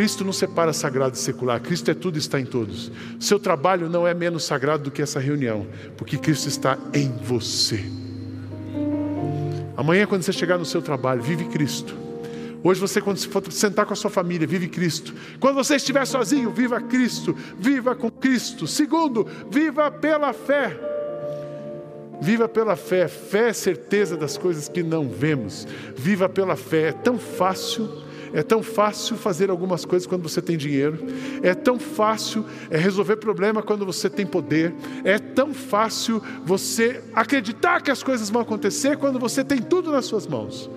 Cristo 0.00 0.24
não 0.24 0.32
separa 0.32 0.72
sagrado 0.72 1.14
e 1.14 1.18
secular, 1.18 1.60
Cristo 1.60 1.90
é 1.90 1.94
tudo 1.94 2.16
e 2.16 2.18
está 2.18 2.40
em 2.40 2.46
todos. 2.46 2.90
Seu 3.18 3.38
trabalho 3.38 3.86
não 3.86 4.08
é 4.08 4.14
menos 4.14 4.44
sagrado 4.44 4.84
do 4.84 4.90
que 4.90 5.02
essa 5.02 5.20
reunião, 5.20 5.66
porque 5.94 6.16
Cristo 6.16 6.48
está 6.48 6.78
em 6.94 7.12
você. 7.22 7.84
Amanhã, 9.76 10.06
quando 10.06 10.22
você 10.22 10.32
chegar 10.32 10.56
no 10.56 10.64
seu 10.64 10.80
trabalho, 10.80 11.20
vive 11.20 11.44
Cristo. 11.44 11.94
Hoje 12.64 12.80
você, 12.80 12.98
quando 12.98 13.18
for 13.28 13.52
sentar 13.52 13.84
com 13.84 13.92
a 13.92 13.96
sua 13.96 14.08
família, 14.08 14.46
vive 14.46 14.68
Cristo. 14.68 15.12
Quando 15.38 15.56
você 15.56 15.76
estiver 15.76 16.06
sozinho, 16.06 16.50
viva 16.50 16.80
Cristo. 16.80 17.36
Viva 17.58 17.94
com 17.94 18.10
Cristo. 18.10 18.66
Segundo, 18.66 19.28
viva 19.50 19.90
pela 19.90 20.32
fé. 20.32 20.80
Viva 22.22 22.48
pela 22.48 22.74
fé. 22.74 23.06
Fé 23.06 23.50
é 23.50 23.52
certeza 23.52 24.16
das 24.16 24.38
coisas 24.38 24.66
que 24.66 24.82
não 24.82 25.10
vemos. 25.10 25.68
Viva 25.94 26.26
pela 26.26 26.56
fé. 26.56 26.88
É 26.88 26.92
tão 26.92 27.18
fácil 27.18 28.08
é 28.32 28.42
tão 28.42 28.62
fácil 28.62 29.16
fazer 29.16 29.50
algumas 29.50 29.84
coisas 29.84 30.06
quando 30.06 30.22
você 30.22 30.40
tem 30.40 30.56
dinheiro, 30.56 30.98
é 31.42 31.54
tão 31.54 31.78
fácil 31.78 32.44
é 32.70 32.78
resolver 32.78 33.16
problema 33.16 33.62
quando 33.62 33.84
você 33.84 34.08
tem 34.08 34.26
poder, 34.26 34.74
é 35.04 35.18
tão 35.18 35.52
fácil 35.52 36.22
você 36.44 37.02
acreditar 37.12 37.80
que 37.82 37.90
as 37.90 38.02
coisas 38.02 38.30
vão 38.30 38.42
acontecer 38.42 38.96
quando 38.96 39.18
você 39.18 39.42
tem 39.44 39.58
tudo 39.58 39.90
nas 39.90 40.04
suas 40.04 40.26
mãos. 40.26 40.70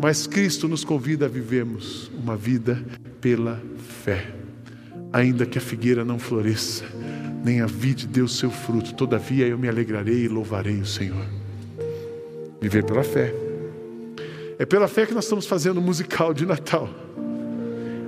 Mas 0.00 0.26
Cristo 0.26 0.68
nos 0.68 0.84
convida 0.84 1.26
a 1.26 1.28
vivermos 1.28 2.10
uma 2.22 2.36
vida 2.36 2.82
pela 3.20 3.60
fé. 4.04 4.34
Ainda 5.12 5.46
que 5.46 5.58
a 5.58 5.60
figueira 5.60 6.04
não 6.04 6.18
floresça, 6.18 6.84
nem 7.44 7.60
a 7.60 7.66
vide 7.66 8.06
dê 8.06 8.20
o 8.20 8.28
seu 8.28 8.50
fruto, 8.50 8.94
todavia 8.94 9.46
eu 9.46 9.58
me 9.58 9.68
alegrarei 9.68 10.24
e 10.24 10.28
louvarei 10.28 10.80
o 10.80 10.86
Senhor. 10.86 11.26
Viver 12.60 12.84
pela 12.84 13.02
fé. 13.02 13.49
É 14.60 14.66
pela 14.66 14.86
fé 14.86 15.06
que 15.06 15.14
nós 15.14 15.24
estamos 15.24 15.46
fazendo 15.46 15.78
o 15.78 15.80
musical 15.80 16.34
de 16.34 16.44
Natal. 16.44 16.86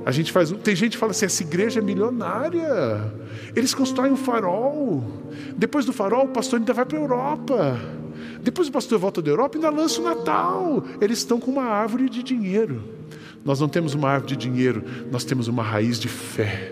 A 0.05 0.13
gente 0.13 0.31
faz, 0.31 0.51
tem 0.63 0.77
gente 0.77 0.93
que 0.93 0.99
fala 0.99 1.13
assim: 1.13 1.25
essa 1.25 1.43
igreja 1.43 1.81
é 1.81 1.83
milionária. 1.83 3.11
Eles 3.57 3.73
constroem 3.73 4.13
um 4.13 4.19
farol. 4.19 5.03
Depois 5.57 5.87
do 5.87 5.95
farol, 5.95 6.27
o 6.27 6.29
pastor 6.29 6.59
ainda 6.59 6.75
vai 6.75 6.85
para 6.85 6.99
a 6.99 7.01
Europa. 7.01 7.81
Depois 8.43 8.69
o 8.69 8.73
pastor 8.73 8.99
volta 8.99 9.23
da 9.23 9.31
Europa 9.31 9.57
e 9.57 9.65
ainda 9.65 9.71
lança 9.75 9.99
o 10.03 10.05
Natal. 10.05 10.85
Eles 11.01 11.21
estão 11.21 11.41
com 11.41 11.51
uma 11.51 11.65
árvore 11.65 12.11
de 12.11 12.23
dinheiro. 12.23 12.85
Nós 13.43 13.59
não 13.59 13.67
temos 13.67 13.95
uma 13.95 14.11
árvore 14.11 14.37
de 14.37 14.47
dinheiro, 14.47 14.85
nós 15.11 15.25
temos 15.25 15.49
uma 15.49 15.63
raiz 15.63 15.99
de 15.99 16.09
fé. 16.09 16.71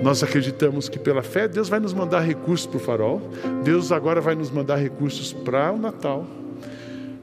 Nós 0.00 0.22
acreditamos 0.22 0.88
que 0.88 0.98
pela 0.98 1.22
fé 1.24 1.48
Deus 1.48 1.68
vai 1.68 1.80
nos 1.80 1.92
mandar 1.92 2.20
recursos 2.20 2.68
para 2.68 2.76
o 2.76 2.80
farol, 2.80 3.20
Deus 3.64 3.90
agora 3.90 4.20
vai 4.20 4.36
nos 4.36 4.48
mandar 4.48 4.76
recursos 4.76 5.32
para 5.32 5.72
o 5.72 5.76
Natal. 5.76 6.24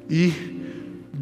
E 0.09 0.56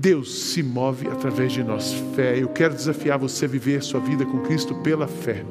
Deus 0.06 0.52
se 0.52 0.62
move 0.62 1.08
através 1.08 1.52
de 1.52 1.64
nós. 1.64 1.92
Fé. 2.16 2.38
Eu 2.38 2.48
quero 2.50 2.76
desafiar 2.76 3.18
você 3.18 3.46
a 3.46 3.48
viver 3.48 3.78
a 3.78 3.82
sua 3.82 4.00
vida 4.00 4.24
com 4.24 4.40
Cristo 4.42 4.76
pela 4.76 5.08
fé. 5.08 5.44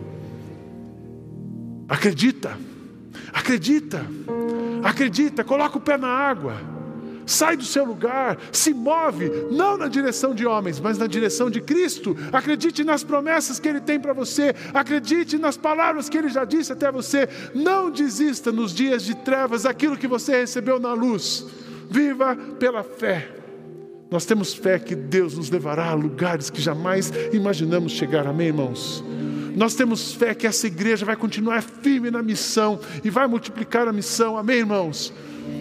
Acredita, 1.89 2.57
acredita, 3.33 4.07
acredita, 4.85 5.43
coloca 5.43 5.77
o 5.77 5.81
pé 5.81 5.99
na 5.99 6.07
água, 6.07 6.55
sai 7.27 7.57
do 7.57 7.65
seu 7.65 7.85
lugar, 7.85 8.39
se 8.53 8.73
move, 8.73 9.29
não 9.51 9.77
na 9.77 9.89
direção 9.89 10.33
de 10.33 10.47
homens, 10.47 10.79
mas 10.79 10.99
na 10.99 11.09
direção 11.09 11.51
de 11.51 11.61
Cristo. 11.61 12.17
Acredite 12.33 12.85
nas 12.85 13.03
promessas 13.03 13.59
que 13.59 13.69
Ele 13.69 13.81
tem 13.81 13.99
para 13.99 14.13
você, 14.13 14.55
acredite 14.73 15.37
nas 15.37 15.57
palavras 15.57 16.09
que 16.09 16.17
Ele 16.17 16.29
já 16.29 16.45
disse 16.45 16.73
até 16.73 16.93
você. 16.93 17.29
Não 17.53 17.91
desista 17.91 18.53
nos 18.53 18.73
dias 18.73 19.03
de 19.03 19.17
trevas 19.17 19.67
aquilo 19.67 19.97
que 19.97 20.07
você 20.07 20.37
recebeu 20.43 20.79
na 20.79 20.93
luz. 20.93 21.45
Viva 21.91 22.37
pela 22.37 22.85
fé. 22.85 23.43
Nós 24.15 24.25
temos 24.25 24.55
fé 24.55 24.79
que 24.79 24.95
Deus 24.95 25.37
nos 25.37 25.51
levará 25.51 25.87
a 25.87 25.95
lugares 25.95 26.49
que 26.49 26.63
jamais 26.63 27.13
imaginamos 27.33 27.91
chegar. 27.91 28.29
Amém, 28.29 28.47
irmãos? 28.47 29.03
Nós 29.57 29.75
temos 29.75 30.13
fé 30.13 30.33
que 30.37 30.47
essa 30.47 30.69
igreja 30.69 31.05
vai 31.05 31.17
continuar 31.17 31.61
firme 31.65 32.13
na 32.13 32.23
missão 32.23 32.79
e 33.03 33.11
vai 33.11 33.27
multiplicar 33.27 33.89
a 33.89 33.93
missão. 33.93 34.39
Amém, 34.39 34.59
irmãos? 34.59 35.13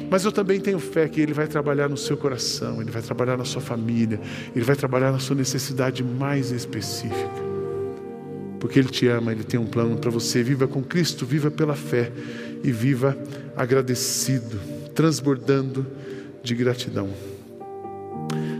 Mas 0.07 0.23
eu 0.23 0.31
também 0.31 0.59
tenho 0.59 0.77
fé 0.77 1.09
que 1.09 1.19
Ele 1.19 1.33
vai 1.33 1.47
trabalhar 1.47 1.89
no 1.89 1.97
seu 1.97 2.15
coração, 2.15 2.79
Ele 2.79 2.91
vai 2.91 3.01
trabalhar 3.01 3.37
na 3.37 3.43
sua 3.43 3.59
família, 3.59 4.21
Ele 4.55 4.63
vai 4.63 4.75
trabalhar 4.75 5.11
na 5.11 5.17
sua 5.17 5.35
necessidade 5.35 6.03
mais 6.03 6.51
específica. 6.51 7.41
Porque 8.59 8.77
Ele 8.77 8.89
te 8.89 9.07
ama, 9.07 9.31
Ele 9.31 9.43
tem 9.43 9.59
um 9.59 9.65
plano 9.65 9.97
para 9.97 10.11
você. 10.11 10.43
Viva 10.43 10.67
com 10.67 10.83
Cristo, 10.83 11.25
viva 11.25 11.49
pela 11.49 11.73
fé 11.73 12.11
e 12.63 12.71
viva 12.71 13.17
agradecido, 13.55 14.59
transbordando 14.93 15.87
de 16.43 16.53
gratidão. 16.53 17.32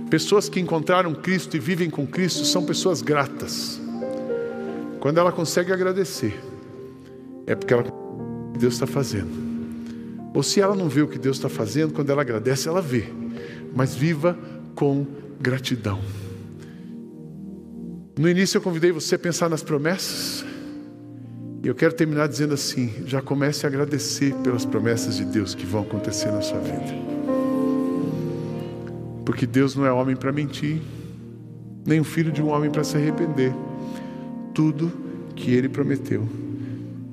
Pessoas 0.09 0.47
que 0.47 0.59
encontraram 0.59 1.13
Cristo 1.13 1.57
e 1.57 1.59
vivem 1.59 1.89
com 1.89 2.05
Cristo 2.05 2.45
são 2.45 2.63
pessoas 2.63 3.01
gratas. 3.01 3.81
Quando 4.99 5.17
ela 5.17 5.31
consegue 5.31 5.73
agradecer, 5.73 6.39
é 7.47 7.55
porque 7.55 7.73
ela 7.73 7.83
o 7.83 8.53
que 8.53 8.59
Deus 8.59 8.75
está 8.75 8.87
fazendo. 8.87 9.31
Ou 10.33 10.41
se 10.41 10.61
ela 10.61 10.75
não 10.75 10.87
vê 10.87 11.01
o 11.01 11.07
que 11.07 11.19
Deus 11.19 11.37
está 11.37 11.49
fazendo, 11.49 11.93
quando 11.93 12.09
ela 12.09 12.21
agradece, 12.21 12.67
ela 12.67 12.81
vê. 12.81 13.05
Mas 13.75 13.95
viva 13.95 14.37
com 14.75 15.05
gratidão. 15.39 15.99
No 18.17 18.29
início 18.29 18.57
eu 18.57 18.61
convidei 18.61 18.91
você 18.91 19.15
a 19.15 19.19
pensar 19.19 19.49
nas 19.49 19.63
promessas. 19.63 20.45
E 21.63 21.67
eu 21.67 21.75
quero 21.75 21.93
terminar 21.93 22.27
dizendo 22.27 22.53
assim: 22.53 22.93
já 23.05 23.21
comece 23.21 23.65
a 23.65 23.69
agradecer 23.69 24.33
pelas 24.43 24.65
promessas 24.65 25.17
de 25.17 25.25
Deus 25.25 25.55
que 25.55 25.65
vão 25.65 25.81
acontecer 25.81 26.31
na 26.31 26.41
sua 26.41 26.59
vida. 26.59 27.12
Porque 29.25 29.45
Deus 29.45 29.75
não 29.75 29.85
é 29.85 29.91
homem 29.91 30.15
para 30.15 30.31
mentir, 30.31 30.81
nem 31.85 31.99
o 31.99 32.03
filho 32.03 32.31
de 32.31 32.41
um 32.41 32.49
homem 32.49 32.69
para 32.69 32.83
se 32.83 32.97
arrepender. 32.97 33.53
Tudo 34.53 34.91
que 35.35 35.51
ele 35.51 35.69
prometeu, 35.69 36.27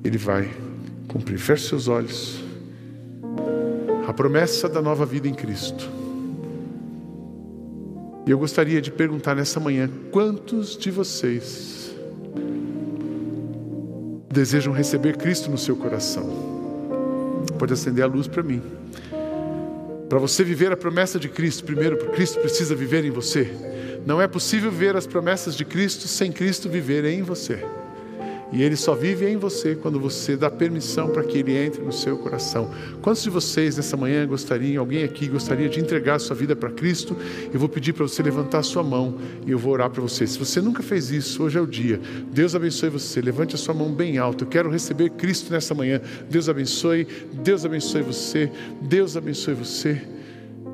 ele 0.03 0.17
vai 0.17 0.49
cumprir. 1.07 1.37
Feche 1.37 1.67
seus 1.67 1.87
olhos. 1.87 2.43
A 4.07 4.13
promessa 4.13 4.67
da 4.67 4.81
nova 4.81 5.05
vida 5.05 5.27
em 5.27 5.33
Cristo. 5.33 5.89
E 8.25 8.31
eu 8.31 8.37
gostaria 8.37 8.81
de 8.81 8.91
perguntar 8.91 9.35
nessa 9.35 9.59
manhã: 9.59 9.89
quantos 10.11 10.77
de 10.77 10.91
vocês 10.91 11.95
desejam 14.29 14.73
receber 14.73 15.17
Cristo 15.17 15.49
no 15.49 15.57
seu 15.57 15.75
coração? 15.75 16.29
Pode 17.57 17.73
acender 17.73 18.03
a 18.03 18.07
luz 18.07 18.27
para 18.27 18.43
mim. 18.43 18.61
Para 20.11 20.19
você 20.19 20.43
viver 20.43 20.73
a 20.73 20.75
promessa 20.75 21.17
de 21.17 21.29
Cristo, 21.29 21.63
primeiro, 21.63 21.95
Cristo 22.11 22.37
precisa 22.41 22.75
viver 22.75 23.05
em 23.05 23.09
você. 23.09 23.49
Não 24.05 24.21
é 24.21 24.27
possível 24.27 24.69
ver 24.69 24.97
as 24.97 25.07
promessas 25.07 25.55
de 25.55 25.63
Cristo 25.63 26.05
sem 26.05 26.33
Cristo 26.33 26.67
viver 26.67 27.05
em 27.05 27.21
você. 27.21 27.63
E 28.51 28.61
Ele 28.61 28.75
só 28.75 28.93
vive 28.93 29.27
em 29.27 29.37
você 29.37 29.75
quando 29.75 29.99
você 29.99 30.35
dá 30.35 30.49
permissão 30.49 31.09
para 31.09 31.23
que 31.23 31.37
Ele 31.37 31.55
entre 31.55 31.81
no 31.81 31.91
seu 31.91 32.17
coração. 32.17 32.69
Quantos 33.01 33.23
de 33.23 33.29
vocês 33.29 33.77
nessa 33.77 33.95
manhã 33.95 34.27
gostariam, 34.27 34.81
alguém 34.81 35.03
aqui 35.03 35.27
gostaria 35.27 35.69
de 35.69 35.79
entregar 35.79 36.19
sua 36.19 36.35
vida 36.35 36.55
para 36.55 36.69
Cristo? 36.69 37.15
Eu 37.53 37.59
vou 37.59 37.69
pedir 37.69 37.93
para 37.93 38.05
você 38.05 38.21
levantar 38.21 38.63
sua 38.63 38.83
mão 38.83 39.17
e 39.45 39.51
eu 39.51 39.57
vou 39.57 39.71
orar 39.71 39.89
para 39.89 40.01
você. 40.01 40.27
Se 40.27 40.37
você 40.37 40.59
nunca 40.59 40.83
fez 40.83 41.11
isso, 41.11 41.43
hoje 41.43 41.57
é 41.57 41.61
o 41.61 41.67
dia. 41.67 41.99
Deus 42.31 42.53
abençoe 42.53 42.89
você. 42.89 43.21
Levante 43.21 43.55
a 43.55 43.57
sua 43.57 43.73
mão 43.73 43.91
bem 43.91 44.17
alto. 44.17 44.43
Eu 44.43 44.47
quero 44.49 44.69
receber 44.69 45.11
Cristo 45.11 45.51
nessa 45.51 45.73
manhã. 45.73 46.01
Deus 46.29 46.49
abençoe. 46.49 47.07
Deus 47.31 47.63
abençoe 47.63 48.01
você. 48.01 48.51
Deus 48.81 49.15
abençoe 49.15 49.53
você. 49.53 50.01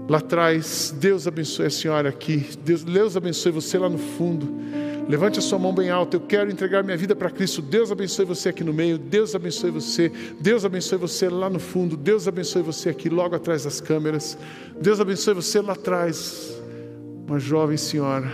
Lá 0.10 0.20
atrás, 0.20 0.96
Deus 0.98 1.28
abençoe 1.28 1.66
a 1.66 1.70
senhora 1.70 2.10
aqui. 2.10 2.46
Deus, 2.64 2.84
Deus 2.84 3.18
abençoe 3.18 3.52
você 3.52 3.78
lá 3.78 3.90
no 3.90 3.98
fundo. 3.98 4.48
Levante 5.08 5.40
a 5.40 5.42
sua 5.42 5.58
mão 5.58 5.74
bem 5.74 5.90
alta. 5.90 6.18
Eu 6.18 6.22
quero 6.22 6.52
entregar 6.52 6.84
minha 6.84 6.98
vida 6.98 7.16
para 7.16 7.30
Cristo. 7.30 7.62
Deus 7.62 7.92
abençoe 7.92 8.26
você 8.26 8.50
aqui 8.50 8.64
no 8.64 8.74
meio. 8.74 8.98
Deus 8.98 9.34
abençoe 9.34 9.72
você. 9.72 10.12
Deus 10.40 10.66
abençoe 10.66 10.98
você 10.98 11.30
lá 11.30 11.50
no 11.50 11.60
fundo. 11.60 11.96
Deus 11.96 12.28
abençoe 12.28 12.62
você 12.62 12.90
aqui 12.90 13.08
logo 13.10 13.34
atrás 13.34 13.64
das 13.64 13.80
câmeras. 13.80 14.38
Deus 14.82 15.00
abençoe 15.00 15.34
você 15.34 15.62
lá 15.62 15.74
atrás. 15.74 16.54
Uma 17.26 17.40
jovem 17.40 17.78
senhora. 17.78 18.30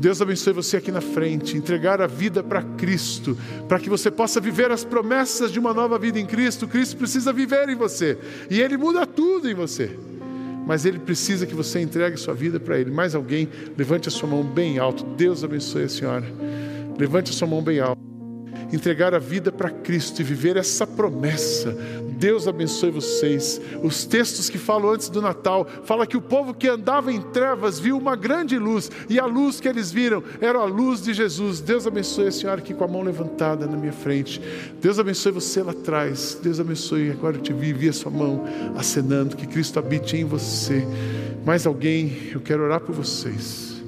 Deus 0.00 0.22
abençoe 0.22 0.52
você 0.52 0.76
aqui 0.76 0.92
na 0.92 1.00
frente, 1.00 1.56
entregar 1.56 2.00
a 2.00 2.06
vida 2.06 2.40
para 2.40 2.62
Cristo, 2.62 3.36
para 3.66 3.80
que 3.80 3.90
você 3.90 4.12
possa 4.12 4.40
viver 4.40 4.70
as 4.70 4.84
promessas 4.84 5.50
de 5.50 5.58
uma 5.58 5.74
nova 5.74 5.98
vida 5.98 6.20
em 6.20 6.24
Cristo. 6.24 6.68
Cristo 6.68 6.96
precisa 6.96 7.32
viver 7.32 7.68
em 7.68 7.74
você 7.74 8.16
e 8.48 8.60
Ele 8.60 8.76
muda 8.76 9.04
tudo 9.04 9.50
em 9.50 9.54
você 9.54 9.90
mas 10.68 10.84
ele 10.84 10.98
precisa 10.98 11.46
que 11.46 11.54
você 11.54 11.80
entregue 11.80 12.18
sua 12.18 12.34
vida 12.34 12.60
para 12.60 12.78
ele. 12.78 12.90
Mais 12.90 13.14
alguém, 13.14 13.48
levante 13.76 14.06
a 14.08 14.10
sua 14.10 14.28
mão 14.28 14.44
bem 14.44 14.78
alto. 14.78 15.02
Deus 15.16 15.42
abençoe 15.42 15.84
a 15.84 15.88
senhora. 15.88 16.26
Levante 16.98 17.30
a 17.30 17.34
sua 17.34 17.48
mão 17.48 17.62
bem 17.62 17.80
alto 17.80 18.07
entregar 18.72 19.14
a 19.14 19.18
vida 19.18 19.50
para 19.50 19.70
Cristo 19.70 20.20
e 20.20 20.24
viver 20.24 20.56
essa 20.56 20.86
promessa. 20.86 21.76
Deus 22.18 22.48
abençoe 22.48 22.90
vocês. 22.90 23.60
Os 23.82 24.04
textos 24.04 24.50
que 24.50 24.58
falam 24.58 24.90
antes 24.90 25.08
do 25.08 25.22
Natal, 25.22 25.66
fala 25.84 26.06
que 26.06 26.16
o 26.16 26.20
povo 26.20 26.52
que 26.52 26.66
andava 26.66 27.12
em 27.12 27.20
trevas 27.20 27.78
viu 27.78 27.96
uma 27.96 28.16
grande 28.16 28.58
luz, 28.58 28.90
e 29.08 29.20
a 29.20 29.24
luz 29.24 29.60
que 29.60 29.68
eles 29.68 29.92
viram 29.92 30.22
era 30.40 30.58
a 30.58 30.64
luz 30.64 31.02
de 31.02 31.14
Jesus. 31.14 31.60
Deus 31.60 31.86
abençoe 31.86 32.26
a 32.26 32.32
senhora 32.32 32.60
aqui 32.60 32.74
com 32.74 32.84
a 32.84 32.88
mão 32.88 33.02
levantada 33.02 33.66
na 33.66 33.76
minha 33.76 33.92
frente. 33.92 34.42
Deus 34.80 34.98
abençoe 34.98 35.30
você 35.30 35.62
lá 35.62 35.70
atrás. 35.70 36.38
Deus 36.42 36.58
abençoe, 36.58 37.10
agora 37.10 37.36
eu 37.36 37.40
te 37.40 37.52
vi, 37.52 37.72
vi 37.72 37.88
a 37.88 37.92
sua 37.92 38.10
mão 38.10 38.44
acenando, 38.76 39.36
que 39.36 39.46
Cristo 39.46 39.78
habite 39.78 40.16
em 40.16 40.24
você. 40.24 40.84
Mais 41.46 41.66
alguém, 41.66 42.30
eu 42.32 42.40
quero 42.40 42.64
orar 42.64 42.80
por 42.80 42.94
vocês. 42.94 43.80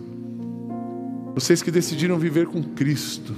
Vocês 1.35 1.63
que 1.63 1.71
decidiram 1.71 2.19
viver 2.19 2.47
com 2.47 2.63
Cristo. 2.63 3.35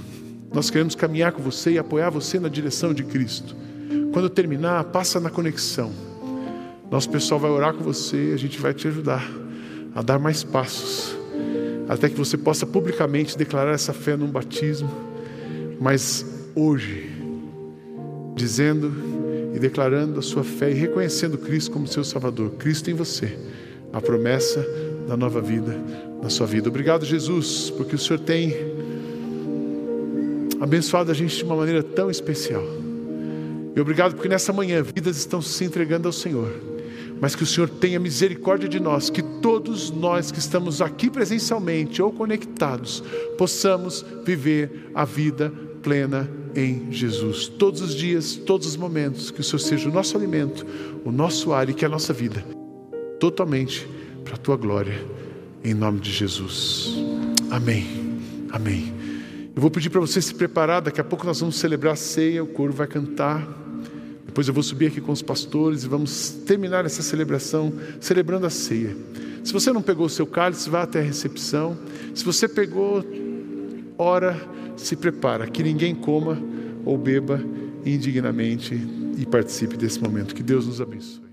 Nós 0.53 0.69
queremos 0.69 0.93
caminhar 0.93 1.31
com 1.31 1.41
você 1.41 1.71
e 1.71 1.77
apoiar 1.79 2.11
você 2.11 2.39
na 2.39 2.47
direção 2.47 2.93
de 2.93 3.03
Cristo. 3.03 3.55
Quando 4.13 4.29
terminar, 4.29 4.83
passa 4.85 5.19
na 5.19 5.31
conexão. 5.31 5.91
Nosso 6.91 7.09
pessoal 7.09 7.39
vai 7.39 7.49
orar 7.49 7.73
com 7.73 7.83
você 7.83 8.29
e 8.29 8.33
a 8.33 8.37
gente 8.37 8.59
vai 8.59 8.71
te 8.71 8.87
ajudar 8.87 9.27
a 9.95 10.01
dar 10.03 10.19
mais 10.19 10.43
passos, 10.43 11.17
até 11.87 12.07
que 12.07 12.15
você 12.15 12.37
possa 12.37 12.65
publicamente 12.65 13.35
declarar 13.35 13.73
essa 13.73 13.93
fé 13.93 14.15
num 14.15 14.27
batismo. 14.27 14.91
Mas 15.81 16.23
hoje, 16.55 17.11
dizendo 18.35 18.93
e 19.55 19.59
declarando 19.59 20.19
a 20.19 20.21
sua 20.21 20.43
fé 20.43 20.69
e 20.69 20.75
reconhecendo 20.75 21.37
Cristo 21.37 21.71
como 21.71 21.87
seu 21.87 22.03
Salvador, 22.03 22.51
Cristo 22.51 22.91
em 22.91 22.93
você, 22.93 23.37
a 23.91 23.99
promessa 23.99 24.63
da 25.07 25.17
nova 25.17 25.41
vida 25.41 25.75
na 26.21 26.29
sua 26.29 26.45
vida. 26.45 26.69
Obrigado, 26.69 27.05
Jesus, 27.05 27.71
porque 27.71 27.95
o 27.95 27.99
Senhor 27.99 28.19
tem 28.19 28.55
abençoado 30.63 31.11
a 31.11 31.13
gente 31.13 31.35
de 31.35 31.43
uma 31.43 31.57
maneira 31.57 31.83
tão 31.83 32.09
especial. 32.09 32.63
E 33.75 33.81
obrigado 33.81 34.13
porque 34.15 34.29
nessa 34.29 34.53
manhã 34.53 34.81
vidas 34.81 35.17
estão 35.17 35.41
se 35.41 35.65
entregando 35.65 36.07
ao 36.07 36.13
Senhor. 36.13 36.49
Mas 37.19 37.35
que 37.35 37.43
o 37.43 37.45
Senhor 37.45 37.69
tenha 37.69 37.99
misericórdia 37.99 38.69
de 38.69 38.79
nós, 38.79 39.09
que 39.09 39.21
todos 39.21 39.91
nós 39.91 40.31
que 40.31 40.39
estamos 40.39 40.81
aqui 40.81 41.09
presencialmente 41.09 42.01
ou 42.01 42.11
conectados 42.11 43.03
possamos 43.37 44.05
viver 44.25 44.89
a 44.95 45.03
vida 45.03 45.51
plena 45.81 46.29
em 46.55 46.91
Jesus. 46.91 47.47
Todos 47.47 47.81
os 47.81 47.93
dias, 47.93 48.35
todos 48.35 48.67
os 48.67 48.77
momentos, 48.77 49.31
que 49.31 49.41
o 49.41 49.43
Senhor 49.43 49.59
seja 49.59 49.89
o 49.89 49.91
nosso 49.91 50.15
alimento, 50.15 50.65
o 51.03 51.11
nosso 51.11 51.51
ar 51.51 51.69
e 51.69 51.73
que 51.73 51.85
a 51.85 51.89
nossa 51.89 52.13
vida 52.13 52.43
totalmente 53.19 53.87
para 54.23 54.35
a 54.35 54.37
tua 54.37 54.55
glória, 54.55 55.01
em 55.63 55.73
nome 55.73 55.99
de 55.99 56.11
Jesus. 56.11 56.93
Amém. 57.49 58.19
Amém. 58.51 59.02
Eu 59.55 59.61
vou 59.61 59.69
pedir 59.69 59.89
para 59.89 59.99
você 59.99 60.19
se 60.19 60.33
preparar, 60.33 60.81
daqui 60.81 60.99
a 60.99 61.03
pouco 61.03 61.25
nós 61.25 61.39
vamos 61.39 61.57
celebrar 61.57 61.93
a 61.93 61.95
ceia, 61.95 62.43
o 62.43 62.47
coro 62.47 62.73
vai 62.73 62.87
cantar. 62.87 63.47
Depois 64.25 64.47
eu 64.47 64.53
vou 64.53 64.63
subir 64.63 64.87
aqui 64.87 64.99
com 64.99 65.11
os 65.11 65.21
pastores 65.21 65.83
e 65.83 65.87
vamos 65.87 66.29
terminar 66.45 66.85
essa 66.85 67.03
celebração 67.03 67.71
celebrando 68.01 68.47
a 68.47 68.49
ceia. 68.49 68.97
Se 69.43 69.53
você 69.53 69.71
não 69.71 69.81
pegou 69.81 70.07
o 70.07 70.09
seu 70.09 70.25
cálice, 70.25 70.69
vá 70.69 70.81
até 70.81 70.99
a 70.99 71.03
recepção. 71.03 71.77
Se 72.15 72.25
você 72.25 72.47
pegou, 72.47 73.05
ora, 73.95 74.35
se 74.75 74.95
prepara, 74.95 75.45
que 75.45 75.61
ninguém 75.61 75.93
coma 75.93 76.41
ou 76.83 76.97
beba 76.97 77.39
indignamente 77.85 78.73
e 79.17 79.25
participe 79.25 79.77
desse 79.77 80.01
momento. 80.01 80.33
Que 80.33 80.41
Deus 80.41 80.65
nos 80.65 80.81
abençoe. 80.81 81.32